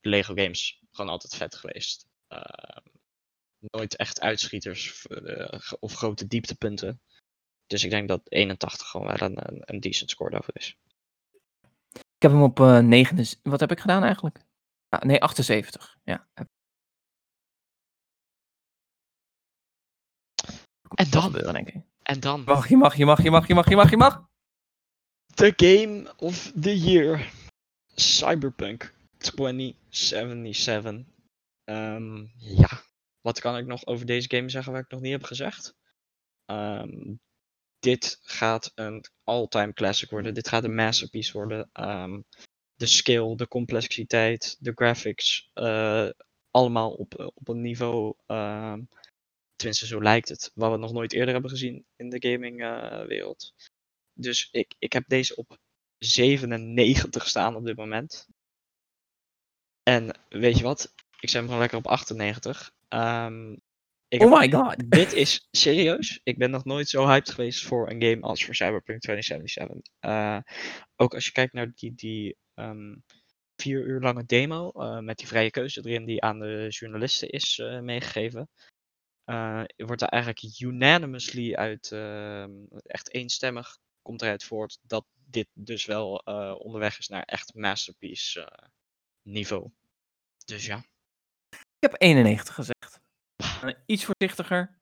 [0.00, 2.06] Lego games, gewoon altijd vet geweest.
[2.28, 2.93] Ehm,
[3.70, 7.00] nooit echt uitschieters eh, of grote dieptepunten.
[7.66, 10.76] Dus ik denk dat 81 gewoon wel een, een, een decent score daarvoor is.
[11.92, 13.26] Ik heb hem op eh 9.
[13.42, 14.44] Wat heb ik gedaan eigenlijk?
[14.88, 15.96] Ah, nee, 78.
[16.02, 16.28] Ja.
[20.94, 21.82] En dan, gebeuren, denk ik.
[22.02, 24.28] en dan Mag, je mag, je mag, je mag, je mag, je mag, je mag.
[25.34, 27.30] The Game of the Year.
[27.94, 31.04] Cyberpunk 2077.
[31.64, 32.82] Ehm, ja,
[33.24, 35.74] wat kan ik nog over deze game zeggen waar ik nog niet heb gezegd?
[36.44, 37.14] Ehm,
[37.78, 40.34] dit gaat een all-time classic worden.
[40.34, 41.70] Dit gaat een masterpiece worden.
[41.72, 42.20] Ehm,
[42.74, 46.08] de skill, de complexiteit, de graphics, eh,
[46.50, 48.14] allemaal op, eh, op een niveau.
[48.26, 48.82] ehm,
[49.56, 50.50] tenminste, zo lijkt het.
[50.54, 53.54] Wat we nog nooit eerder hebben gezien in de gamingwereld.
[54.12, 55.58] Dus ik, ik heb deze op
[55.98, 58.28] 97 staan op dit moment.
[59.82, 60.94] En weet je wat?
[61.20, 62.73] Ik zet hem gewoon lekker op 98.
[62.94, 63.56] Ehm,
[64.08, 64.76] ik Oh my god.
[64.98, 66.20] dit is serieus.
[66.22, 69.92] Ik ben nog nooit zo hyped geweest voor een game als voor Cyberpunk 2077.
[69.98, 70.38] Eh,
[70.96, 72.94] ook als je kijkt naar die, die ehm,
[73.56, 77.58] vier uur lange demo eh, met die vrije keuze erin die aan de journalisten is
[77.58, 78.48] eh, meegegeven.
[79.76, 82.52] wordt er eigenlijk unanimously uit, ehm,
[82.86, 86.14] echt eenstemmig, komt eruit voort dat dit dus wel
[86.58, 88.68] onderweg is naar echt masterpiece
[89.22, 89.70] niveau.
[90.44, 90.84] Dus ja.
[91.84, 92.73] Ik heb 91 gezegd.
[93.68, 94.78] Eh, iets voorzichtiger.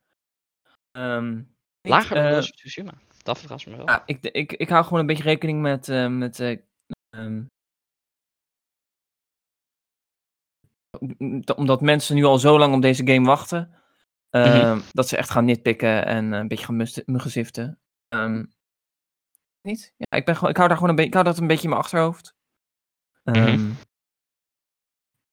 [0.90, 1.42] Ehm,
[1.82, 2.92] Lager dan eh, Ghost of Tsushima.
[3.22, 3.86] Dat verrast me wel.
[3.86, 5.88] Ja, ik, ik, ik hou gewoon een beetje rekening met.
[5.88, 6.58] eh, met eh,
[7.10, 7.44] ehm,
[11.56, 13.74] omdat mensen nu al zo lang op deze game wachten.
[14.30, 16.76] ehm, Dat ze echt gaan nitpikken en een beetje gaan
[17.06, 17.80] muggenziften.
[18.08, 18.44] Ehm,
[19.60, 19.94] niet?
[19.96, 21.62] Ja, ik, ben gewoon, ik, hou daar gewoon een beetje, ik hou dat een beetje
[21.62, 22.34] in mijn achterhoofd.
[23.22, 23.66] Ehm,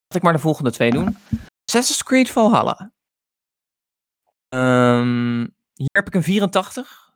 [0.07, 1.17] Laat ik maar de volgende twee doen.
[1.65, 2.91] Assassin's Creed Valhalla.
[4.49, 5.39] Um,
[5.73, 7.13] hier heb ik een 84.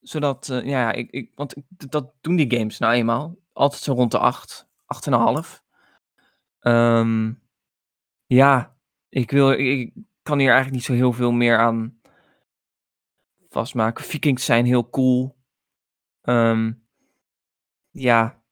[0.00, 3.36] Zodat, uh, ja, ik, ik, want dat doen die games nou eenmaal.
[3.52, 4.66] Altijd zo rond de 8,
[5.08, 5.62] 8,5.
[6.60, 7.42] Um,
[8.26, 8.76] ja,
[9.08, 9.92] ik, wil, ik
[10.22, 12.00] kan hier eigenlijk niet zo heel veel meer aan
[13.48, 14.04] vastmaken.
[14.04, 15.36] Vikings zijn heel cool.
[16.22, 16.86] Um,
[17.90, 18.42] ja.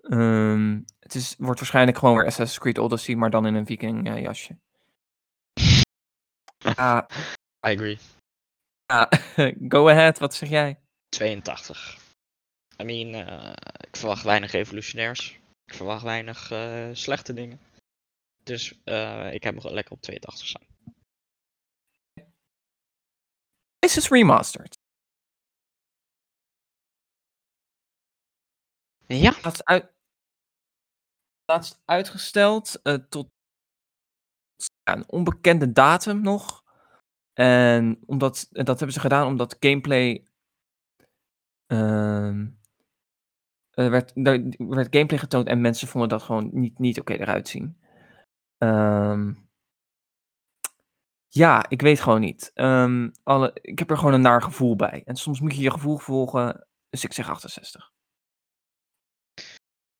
[0.00, 4.08] Um, het is, wordt waarschijnlijk gewoon weer Assassin's Creed Odyssey, maar dan in een viking
[4.08, 4.58] uh, jasje.
[6.74, 7.08] Ja.
[7.66, 7.98] I agree.
[8.86, 9.08] Ja,
[9.74, 10.80] go ahead, wat zeg jij?
[11.08, 11.98] 82.
[12.80, 15.40] I mean, uh, ik verwacht weinig revolutionairs.
[15.64, 17.60] Ik verwacht weinig uh, slechte dingen.
[18.42, 20.66] Dus uh, ik heb hem lekker op 82 staan.
[23.78, 24.74] Is is remastered.
[29.06, 29.34] Ja.
[29.42, 29.92] Laatst, uit,
[31.44, 32.94] laatst uitgesteld uh,
[34.94, 36.64] een onbekende datum nog.
[37.32, 40.26] En omdat, dat hebben ze gedaan omdat gameplay.
[41.72, 42.40] Uh,
[43.70, 47.48] er werd, er werd gameplay getoond en mensen vonden dat gewoon niet, niet oké eruit
[47.48, 47.80] zien.
[48.58, 49.48] Um,
[51.28, 52.50] ja, ik weet gewoon niet.
[52.54, 55.02] Um, alle, ik heb er gewoon een naar gevoel bij.
[55.04, 56.66] En soms moet je je gevoel volgen.
[56.88, 57.92] Dus ik zeg 68.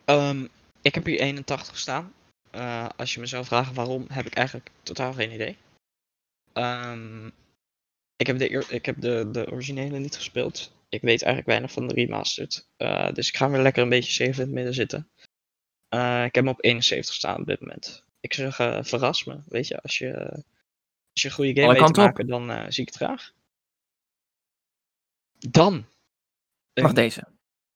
[0.04, 0.48] Um,
[0.82, 2.12] ik heb hier 81 staan.
[2.56, 5.56] Uh, als je me zou vragen waarom, heb ik eigenlijk totaal geen idee.
[6.52, 7.32] Um,
[8.16, 10.72] ik heb, de, ik heb de, de originele niet gespeeld.
[10.88, 12.68] Ik weet eigenlijk weinig van de remastered.
[12.78, 15.10] Uh, dus ik ga weer lekker een beetje 7 in het midden zitten.
[15.94, 18.04] Uh, ik heb hem op 71 staan op dit moment.
[18.20, 18.54] Ik zeg,
[18.86, 19.40] verras me.
[19.48, 20.30] Weet je, als je,
[21.12, 23.32] als je een goede game weet te maken, dan zie ik het graag.
[25.38, 25.86] Dan.
[26.74, 27.28] Mag deze.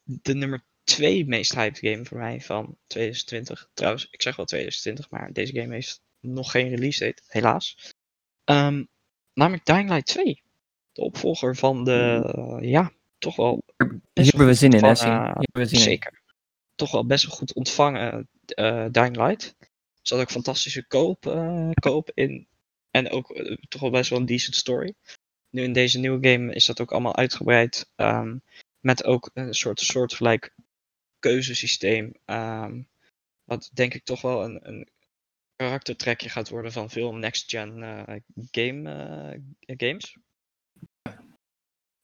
[0.03, 3.71] De nummer 2 meest hyped game voor mij van 2020.
[3.75, 7.95] Trouwens, ik zeg wel 2020, maar deze game heeft nog geen release date, helaas.
[8.45, 8.89] Um,
[9.33, 10.43] namelijk Dying Light 2.
[10.93, 13.63] De opvolger van de, uh, ja, toch wel...
[14.13, 14.95] Hier hebben we zin in, hè?
[15.65, 16.13] Zeker.
[16.13, 16.33] In.
[16.75, 19.55] Toch wel best wel goed ontvangen uh, Dying Light.
[19.59, 19.69] Er
[20.03, 22.49] zat ook fantastische koop, uh, koop in.
[22.91, 24.95] En ook toch wel best wel een decent story.
[25.51, 27.91] Nu in deze nieuwe game is dat ook allemaal uitgebreid.
[27.97, 28.43] Um,
[28.81, 30.55] met ook een soort soortgelijk
[31.21, 32.13] keuzesysteem.
[32.25, 32.89] Um,
[33.45, 34.89] wat denk ik toch wel een, een
[35.57, 38.17] karaktertrekje gaat worden van veel next-gen uh,
[38.51, 40.17] game, uh, games.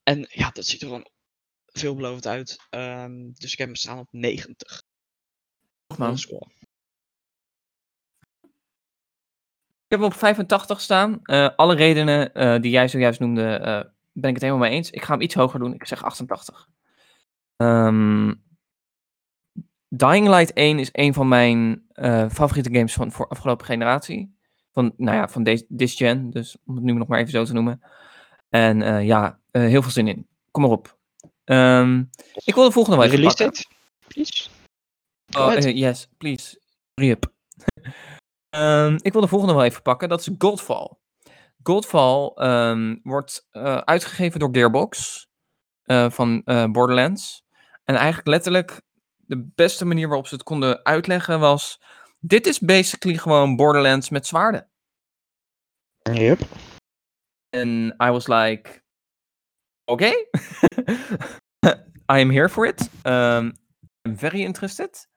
[0.03, 1.09] En ja, dat ziet er gewoon
[1.65, 2.57] veelbelovend uit.
[2.69, 4.83] Um, dus ik heb hem staan op 90.
[5.97, 6.13] Man.
[9.83, 11.19] Ik heb hem op 85 staan.
[11.23, 13.59] Uh, alle redenen die jij zojuist noemde,
[14.11, 14.89] ben ik het helemaal mee eens.
[14.89, 15.73] Ik ga hem iets hoger doen.
[15.73, 16.69] Ik zeg 88.
[17.57, 18.46] Um,
[19.89, 24.35] Dying Light 1 is een van mijn uh, favoriete games van voor afgelopen generatie.
[24.71, 27.43] Van, nou ja, van deze this gen, dus om het nu nog maar even zo
[27.43, 27.81] te noemen.
[28.49, 30.27] En uh, ja, uh, heel veel zin in.
[30.51, 30.97] Kom maar op.
[31.45, 33.65] Um, ik wil de volgende wel even Release pakken.
[34.07, 34.49] Please.
[35.37, 36.61] Oh, yes, please.
[36.95, 37.33] Up.
[38.49, 40.09] um, ik wil de volgende wel even pakken.
[40.09, 40.93] Dat is Godfall.
[41.63, 43.47] Godfall um, wordt
[43.85, 45.27] uitgegeven door Gearbox
[46.09, 47.45] van Borderlands.
[47.83, 48.81] En eigenlijk letterlijk
[49.27, 51.81] de beste manier waarop ze het konden uitleggen was:
[52.19, 54.69] dit is basically gewoon Borderlands met zwaarden.
[56.13, 56.39] Yep.
[57.49, 58.83] En I was like,
[59.85, 60.27] oké, okay.
[62.15, 62.89] I am here for it.
[63.03, 63.53] Um,
[64.07, 65.07] I'm very interested.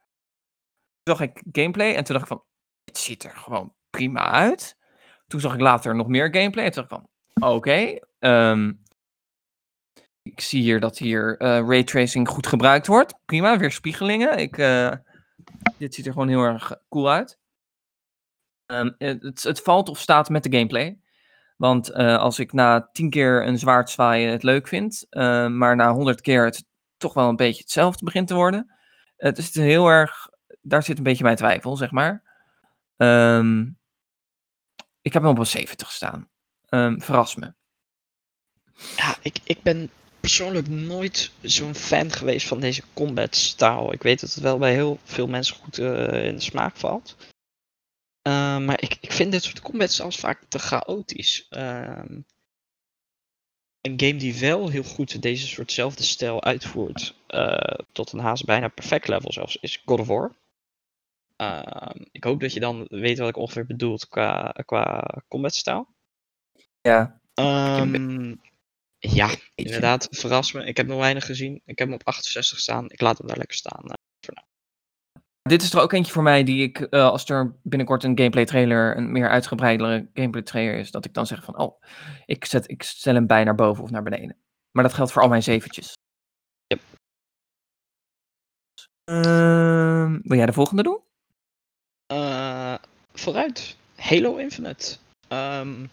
[1.03, 2.45] Toen zag ik gameplay en toen dacht ik van,
[2.85, 4.77] het ziet er gewoon prima uit.
[5.27, 8.83] Toen zag ik later nog meer gameplay en toen dacht ik van, oké, okay, um,
[10.23, 13.14] ik zie hier dat hier uh, raytracing goed gebruikt wordt.
[13.25, 14.39] Prima, weer spiegelingen.
[14.39, 14.93] Ik, uh,
[15.79, 17.39] dit ziet er gewoon heel erg cool uit.
[18.66, 21.01] Um, het, het, valt of staat met de gameplay.
[21.57, 25.07] Want uh, als ik na tien keer een zwaard zwaaien het leuk vind,
[25.51, 26.64] maar na honderd keer het
[26.97, 28.75] toch wel een beetje hetzelfde begint te worden.
[29.16, 30.29] Het is heel erg,
[30.61, 32.23] daar zit een beetje mijn twijfel, zeg maar.
[32.97, 33.79] Um,
[35.03, 36.29] ik heb hem op een 70 staan.
[36.68, 37.55] Um, verras me.
[38.97, 39.91] Ja, ik, ik ben
[40.21, 43.93] persoonlijk nooit zo'n fan geweest van deze combat style.
[43.93, 47.16] Ik weet dat het wel bij heel veel mensen goed uh, in de smaak valt.
[48.29, 51.47] Uh, maar ik, ik vind dit soort combat styles vaak te chaotisch.
[51.51, 52.03] Uh,
[53.81, 58.68] een game die wel heel goed deze soortzelfde stijl uitvoert, eh, tot een haast bijna
[58.68, 60.37] perfect level zelfs, is God of War.
[61.37, 65.87] Ehm, ik hoop dat je dan weet wat ik ongeveer bedoel qua, qua combat style.
[66.81, 67.21] Ja.
[67.35, 68.41] Um,
[69.01, 70.65] ja, inderdaad, verras me.
[70.65, 71.55] Ik heb nog weinig gezien.
[71.65, 72.91] Ik heb hem op 68 staan.
[72.91, 73.85] Ik laat hem daar lekker staan.
[73.85, 73.93] Uh,
[74.27, 74.35] voor
[75.43, 78.45] dit is er ook eentje voor mij die ik, uh, als er binnenkort een gameplay
[78.45, 81.83] trailer, een meer uitgebreidere gameplay trailer is, dat ik dan zeg van, oh,
[82.27, 84.37] ik, zet, ik stel hem bij naar boven of naar beneden.
[84.71, 85.93] Maar dat geldt voor al mijn zeventjes.
[86.67, 86.81] Yep.
[89.11, 91.01] Uh, wil jij de volgende doen?
[92.13, 92.75] Uh,
[93.13, 93.77] vooruit.
[93.97, 94.97] Halo Infinite.
[95.29, 95.91] Um,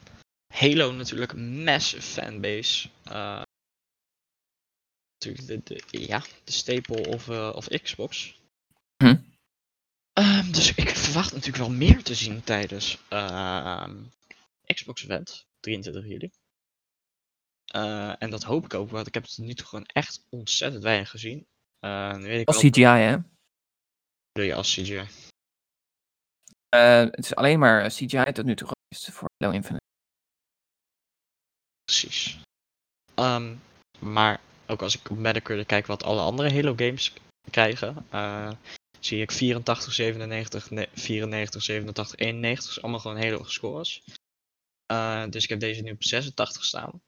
[0.54, 2.90] Halo natuurlijk een massive fanbase.
[3.12, 3.42] Uh,
[5.20, 8.40] natuurlijk de, de, ja, de staple of, uh, of Xbox.
[9.04, 9.16] Hm.
[10.14, 13.88] Um, dus ik verwacht natuurlijk wel meer te zien tijdens uh,
[14.66, 16.32] Xbox event, 23 juli.
[17.76, 20.84] Uh, en dat hoop ik ook, want ik heb het nu toch gewoon echt ontzettend
[20.84, 21.48] weinig gezien.
[22.20, 23.18] Weet ik als CGI, hè?
[24.32, 25.08] Doe je als CGI?
[26.70, 29.86] Het is alleen maar CGI tot nu toe geweest voor Halo Infinite.
[31.84, 32.40] Precies.
[33.20, 33.62] Um,
[34.00, 37.14] maar ook als ik op Metacritic kijk wat alle andere Halo games
[37.50, 38.52] krijgen, uh,
[39.00, 42.70] zie ik 84, 97, 94, 87, 91.
[42.70, 44.04] is allemaal gewoon hele hoge scores.
[44.92, 47.02] Uh, dus ik heb deze nu op 86 staan.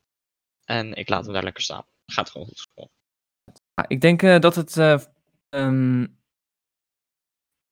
[0.66, 1.86] En ik laat hem daar lekker staan.
[2.06, 2.92] Gaat gewoon goed scoren.
[3.74, 4.78] Ja, ik denk uh, dat het.
[5.50, 6.18] Um,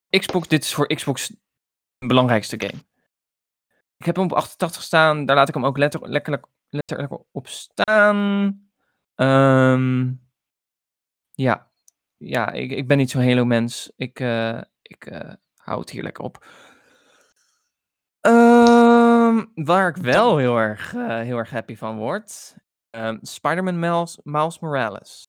[0.08, 1.26] Xbox, dit is voor Xbox
[1.98, 2.82] de belangrijkste game.
[3.96, 5.26] Ik heb hem op 88 staan.
[5.26, 8.68] Daar laat ik hem ook letter, lekker, letterlijk op staan.
[9.14, 10.20] Um,
[11.32, 11.70] ja,
[12.16, 13.92] ja ik, ik ben niet zo'n Halo-mens.
[13.96, 16.46] Ik, uh, ik uh, hou het hier lekker op.
[18.20, 22.54] Um, waar ik wel heel erg, uh, heel erg happy van word.
[22.90, 23.78] Um, Spider-Man
[24.24, 25.28] Miles, Morales.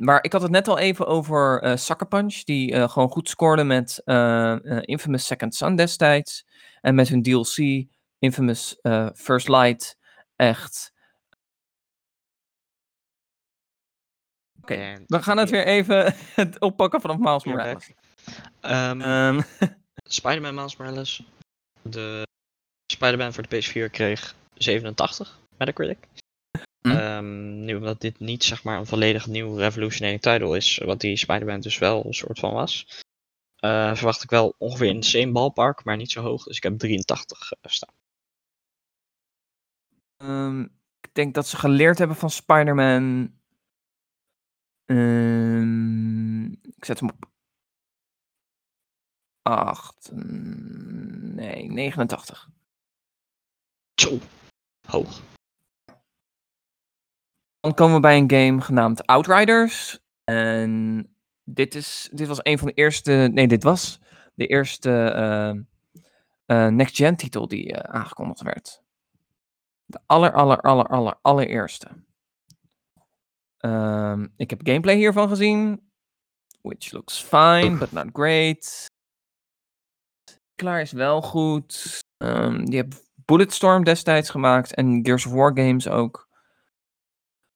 [0.00, 3.64] Maar ik had het net al even over uh, Sucker Punch, die gewoon goed scoorde
[3.64, 4.02] met
[4.80, 6.46] Infamous Second Son destijds.
[6.80, 7.86] En met hun DLC
[8.22, 8.76] Infamous
[9.14, 9.96] First Light.
[10.36, 10.92] Echt.
[14.60, 16.14] Oké, okay, we gaan het weer even
[16.58, 17.92] oppakken vanaf Miles Morales.
[18.60, 19.42] Um, um.
[20.18, 21.22] Spider-Man Miles Morales.
[21.82, 22.26] De
[22.92, 25.98] Spider-Man voor de PS4 kreeg 87 Metacritic.
[26.80, 26.90] Hm?
[26.90, 31.16] Um, nu omdat dit niet zeg maar een volledig nieuw revolutionary title is, wat die
[31.16, 32.86] Spider-Man dus wel een soort van was,
[33.64, 36.44] uh, verwacht ik wel ongeveer in de same ballpark, maar niet zo hoog.
[36.44, 37.94] Dus ik heb 83 staan.
[40.22, 40.62] Um,
[41.00, 43.34] ik denk dat ze geleerd hebben van Spider-Man.
[44.84, 47.30] Um, ik zet hem op
[49.42, 50.10] 8.
[50.12, 52.48] Nee, 89.
[53.94, 54.18] Zo,
[54.86, 55.20] hoog.
[57.60, 60.00] Dan komen we bij een game genaamd Outriders.
[60.24, 61.06] En
[61.44, 63.28] dit, is, dit was een van de eerste.
[63.32, 64.00] Nee, dit was
[64.34, 65.62] de eerste uh,
[66.46, 68.81] uh, next-gen titel die uh, aangekondigd werd.
[69.84, 71.88] De aller, aller, aller, aller, allereerste.
[73.58, 75.90] Um, ik heb gameplay hiervan gezien.
[76.60, 78.86] Which looks fine, but not great.
[80.54, 82.00] Klaar is wel goed.
[82.18, 86.28] Um, die hebben Bulletstorm destijds gemaakt en Gears of War games ook.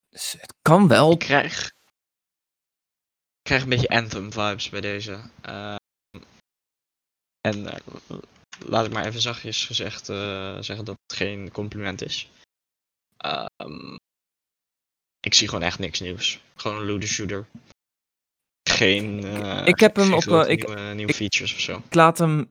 [0.09, 1.13] Dus het kan wel.
[1.13, 5.31] Ik krijg, ik krijg een beetje Anthem vibes bij deze.
[5.49, 5.77] Uh,
[7.41, 7.77] en uh,
[8.59, 12.31] laat ik maar even zachtjes gezegd uh, zeggen dat het geen compliment is.
[13.63, 13.97] Um,
[15.21, 16.41] ik zie gewoon echt niks nieuws.
[16.57, 17.47] Gewoon een looter shooter.
[18.69, 19.25] Geen.
[19.67, 20.25] ik heb hem op.
[20.25, 21.77] nieuwe, ik, nieuwe features of zo.
[21.77, 22.51] Ik laat hem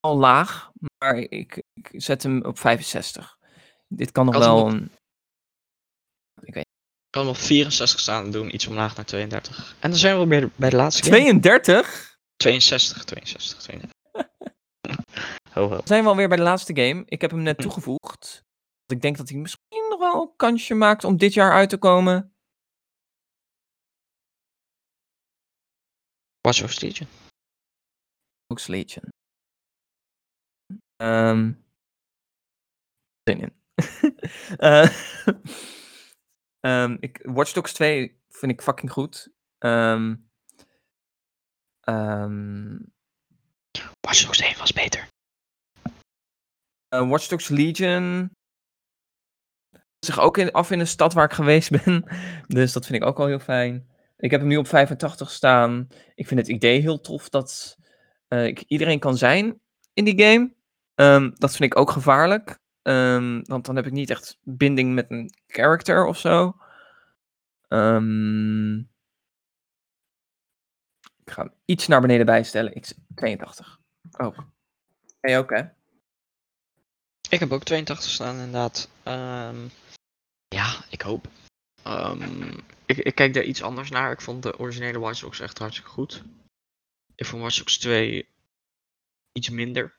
[0.00, 3.38] al laag, maar ik, ik zet hem op 65.
[3.88, 4.92] Dit kan nog wel op, een.
[6.40, 6.66] Ik weet.
[7.10, 9.76] Kan hem op 64 staan en doen iets omlaag naar 32.
[9.80, 11.02] En dan zijn we weer bij de laatste.
[11.02, 12.18] 32?
[12.36, 13.96] 62, 62, 32.
[15.52, 15.68] Ho, ho.
[15.68, 17.02] Dan zijn we alweer bij de laatste game.
[17.06, 17.62] Ik heb hem net hm.
[17.62, 18.46] toegevoegd.
[18.86, 21.78] Ik denk dat hij misschien nog wel een kansje maakt om dit jaar uit te
[21.78, 22.32] komen.
[26.40, 27.08] Watch Dogs Legion.
[28.46, 29.08] Dogs Legion.
[31.02, 31.64] Um,
[33.24, 33.62] zin in.
[34.58, 34.88] uh,
[36.84, 39.28] um, ik, Watch Dogs 2 vind ik fucking goed.
[39.58, 40.28] Um,
[44.00, 45.08] Watch Dogs 1 was beter.
[46.90, 48.30] Uh, Watch Dogs Legion
[49.98, 52.04] zich ook in, af in een stad waar ik geweest ben.
[52.46, 53.88] Dus dat vind ik ook wel heel fijn.
[54.16, 55.88] Ik heb hem nu op 85 staan.
[56.14, 57.76] Ik vind het idee heel tof dat
[58.28, 59.60] uh, ik iedereen kan zijn
[59.92, 60.54] in die game.
[60.94, 62.58] Um, dat vind ik ook gevaarlijk.
[62.82, 66.56] Um, want dan heb ik niet echt binding met een character of zo.
[67.68, 68.78] Um,
[71.24, 72.74] ik ga hem iets naar beneden bijstellen.
[72.74, 73.78] Ik 82.
[74.18, 74.38] Oh.
[75.20, 75.62] Jij ook, hè?
[77.28, 78.90] Ik heb ook 82 staan, inderdaad.
[79.04, 79.70] Um,
[80.48, 81.28] ja, ik hoop.
[81.86, 82.50] Um,
[82.86, 84.12] ik, ik kijk daar iets anders naar.
[84.12, 86.22] Ik vond de originele Watch Dogs echt hartstikke goed.
[87.14, 88.28] Ik vond Watch Dogs 2
[89.32, 89.96] iets minder.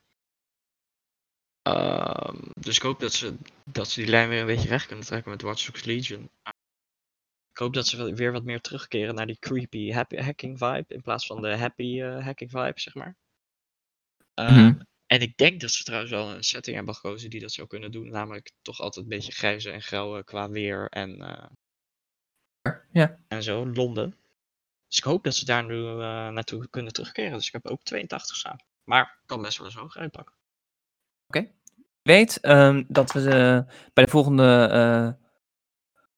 [1.67, 5.05] Um, dus ik hoop dat ze, dat ze die lijn weer een beetje recht kunnen
[5.05, 6.29] trekken met Watch Dogs Legion.
[7.51, 11.01] Ik hoop dat ze weer wat meer terugkeren naar die creepy happy hacking vibe in
[11.01, 13.15] plaats van de happy uh, hacking vibe, zeg maar.
[14.35, 14.87] Uh, mm -hmm.
[15.11, 17.91] En ik denk dat ze trouwens wel een setting hebben gekozen die dat zou kunnen
[17.91, 18.09] doen.
[18.09, 23.19] Namelijk toch altijd een beetje grijze en grauwe qua weer en, uh, ja.
[23.27, 23.67] en zo.
[23.67, 24.17] Londen.
[24.87, 25.97] Dus ik hoop dat ze daar nu uh,
[26.27, 27.31] naartoe kunnen terugkeren.
[27.31, 28.57] Dus ik heb ook 82 staan.
[28.83, 30.35] Maar kan best wel eens hoger uitpakken.
[31.27, 31.37] Oké.
[31.37, 31.53] Okay.
[32.01, 34.69] Weet um, dat we de, bij de volgende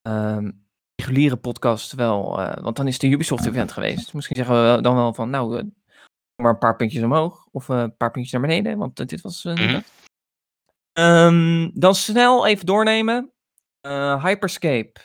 [0.03, 2.35] uh, um, reguliere podcast wel.
[2.61, 4.13] want dan is de Ubisoft event geweest.
[4.13, 5.29] Misschien zeggen we dan wel van.
[5.29, 5.71] Nou,
[6.41, 7.47] maar een paar puntjes omhoog.
[7.51, 8.77] Of uh, een paar puntjes naar beneden.
[8.77, 9.83] Want uh, dit was uh, mm -hmm.
[10.93, 13.31] um, Dan snel even doornemen.
[14.21, 14.99] Hyperscape.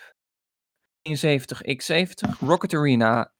[1.02, 2.38] 73, X70.
[2.40, 3.32] Rocket Arena.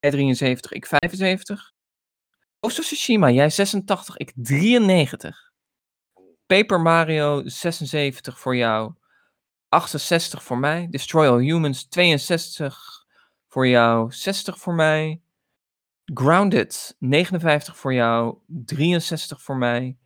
[0.00, 1.72] 73, X75.
[2.60, 3.30] Ghost of Tsushima.
[3.30, 5.52] Jij 86, ik 93.
[6.46, 8.92] Paper Mario 76 voor jou.
[9.68, 10.86] 68 voor mij.
[10.90, 13.04] Destroy All Humans 62
[13.48, 14.12] voor jou.
[14.12, 15.20] 60 voor mij.
[16.04, 19.98] Grounded, 59 voor jou, 63 voor mij.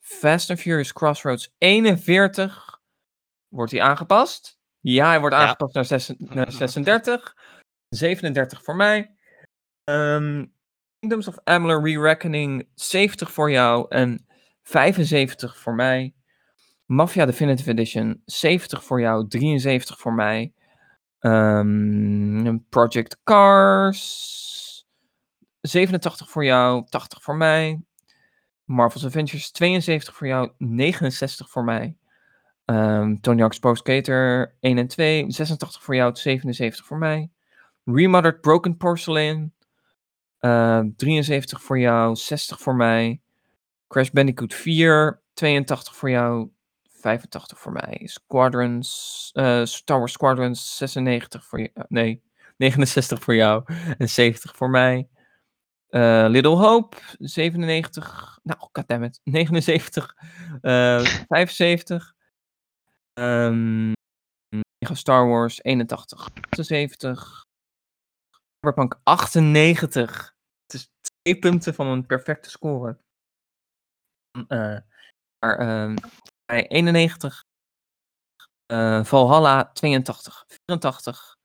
[0.00, 2.80] Fast and Furious Crossroads, 41.
[3.48, 4.58] Wordt hij aangepast?
[4.80, 5.80] Ja, hij wordt aangepast ja.
[5.80, 7.36] naar, 6, naar 36.
[7.88, 9.14] 37 voor mij.
[9.84, 10.52] Um,
[10.98, 14.26] Kingdoms of Amalur Re-Reckoning, 70 voor jou en
[14.62, 16.14] 75 voor mij.
[16.86, 20.52] Mafia Definitive Edition, 70 voor jou, 73 voor mij.
[21.20, 24.71] Um, Project Cars,
[25.62, 27.80] 87 voor jou, 80 voor mij.
[28.64, 31.96] Marvel's Avengers 72 voor jou, 69 voor mij.
[32.64, 37.30] Um, Tony Hawk's Pro Skater 1 en 2, 86 voor jou, 77 voor mij.
[37.84, 39.52] Remothered Broken Porcelain,
[40.40, 43.20] uh, 73 voor jou, 60 voor mij.
[43.88, 46.48] Crash Bandicoot 4, 82 voor jou,
[46.88, 48.00] 85 voor mij.
[48.04, 52.22] Squadrons, uh, Star Wars Squadrons 96 voor jou, nee,
[52.56, 53.64] 69 voor jou
[53.98, 55.08] en 70 voor mij.
[55.94, 58.38] Uh, Little Hope, 97.
[58.42, 59.20] Nou, goddammit.
[59.24, 60.16] 79.
[60.62, 62.14] Uh, 75.
[63.14, 63.92] Um,
[64.92, 66.28] Star Wars, 81.
[66.50, 67.44] 78.
[68.60, 70.34] Cyberpunk, 98.
[70.66, 72.98] Het is twee punten van een perfecte score.
[74.48, 74.78] Uh,
[75.38, 75.96] maar uh,
[76.44, 77.44] bij 91.
[78.72, 80.44] Uh, Valhalla, 82.
[80.46, 81.36] 84.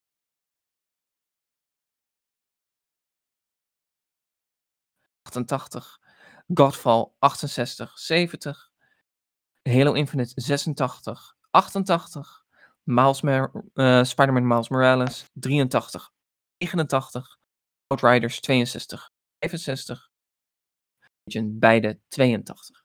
[5.27, 5.99] 88,
[6.53, 8.71] Godfall 68, 70,
[9.63, 12.45] Halo Infinite 86, 88,
[12.85, 16.09] Miles uh, Spider-Man Miles Morales 83,
[16.59, 17.37] 89,
[17.89, 19.11] Outriders 62,
[19.41, 20.09] 65,
[21.59, 22.83] beide 82.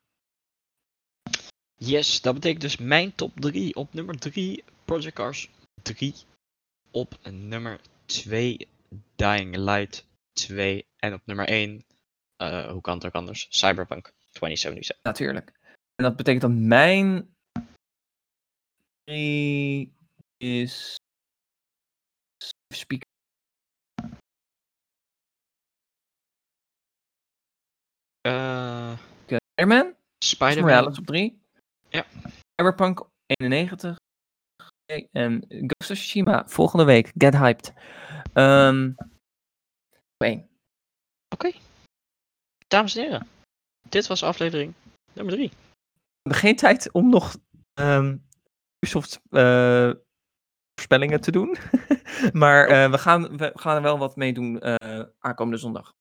[1.76, 3.74] Yes, dat betekent dus mijn top 3.
[3.74, 5.50] Op nummer 3 Project Cars
[5.82, 6.14] 3.
[6.90, 8.68] Op nummer 2
[9.16, 10.86] Dying Light 2.
[10.96, 11.84] En op nummer 1
[12.42, 13.46] uh, hoe kan het ook anders?
[13.50, 15.02] Cyberpunk 2077.
[15.02, 15.52] Natuurlijk.
[15.94, 17.34] En dat betekent dat mijn
[20.36, 20.96] is
[22.74, 23.06] speaker.
[28.26, 29.94] Uh, Spider-Man?
[30.18, 30.86] Spider-Man.
[30.86, 31.40] op 3.
[31.88, 32.06] Ja.
[32.54, 33.96] Cyberpunk 91.
[35.10, 37.12] En Ghost of Tsushima volgende week.
[37.14, 37.72] Get hyped.
[38.34, 38.94] Um,
[40.16, 40.46] Oké.
[41.28, 41.60] Okay.
[42.72, 43.28] Dames en heren,
[43.88, 44.74] dit was aflevering
[45.12, 45.48] nummer 3.
[45.48, 45.54] We
[46.22, 47.36] hebben geen tijd om nog
[47.74, 48.24] um,
[48.78, 49.90] Ubisoft uh,
[50.74, 51.56] voorspellingen te doen.
[52.42, 55.94] maar uh, we, gaan, we gaan er wel wat mee doen uh, aankomende zondag.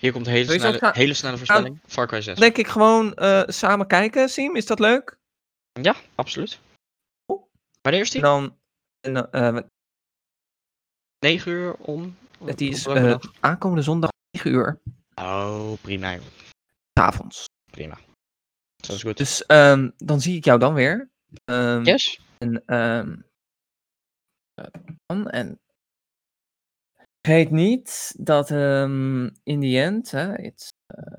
[0.00, 1.78] Hier komt een hele, snelle, gaan, hele snelle voorspelling.
[1.80, 2.38] Gaan, Far Cry 6.
[2.38, 3.14] Denk ik gewoon
[3.46, 4.56] samen kijken, Siem.
[4.56, 5.18] Is dat leuk?
[5.80, 6.58] Ja, absoluut.
[7.26, 7.46] Oh.
[7.80, 8.20] Wanneer is die?
[8.20, 8.56] Dan,
[9.00, 9.68] dan
[11.18, 12.16] 9 uur om.
[12.54, 12.88] Die is
[13.40, 14.80] aankomende zondag 9 uur.
[15.14, 16.18] Oh, prima.
[16.92, 17.44] Avonds.
[17.70, 17.98] Prima.
[18.76, 19.16] Dat is goed.
[19.16, 21.10] Dus um, dan zie ik jou dan weer.
[21.44, 22.20] Um, yes.
[22.38, 23.24] En, um,
[25.06, 25.60] en
[27.20, 31.18] vergeet niet dat um, in the end, hè, it's, uh...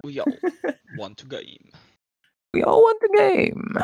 [0.00, 0.38] We all
[1.00, 1.70] want to game.
[2.50, 3.78] We all want the game.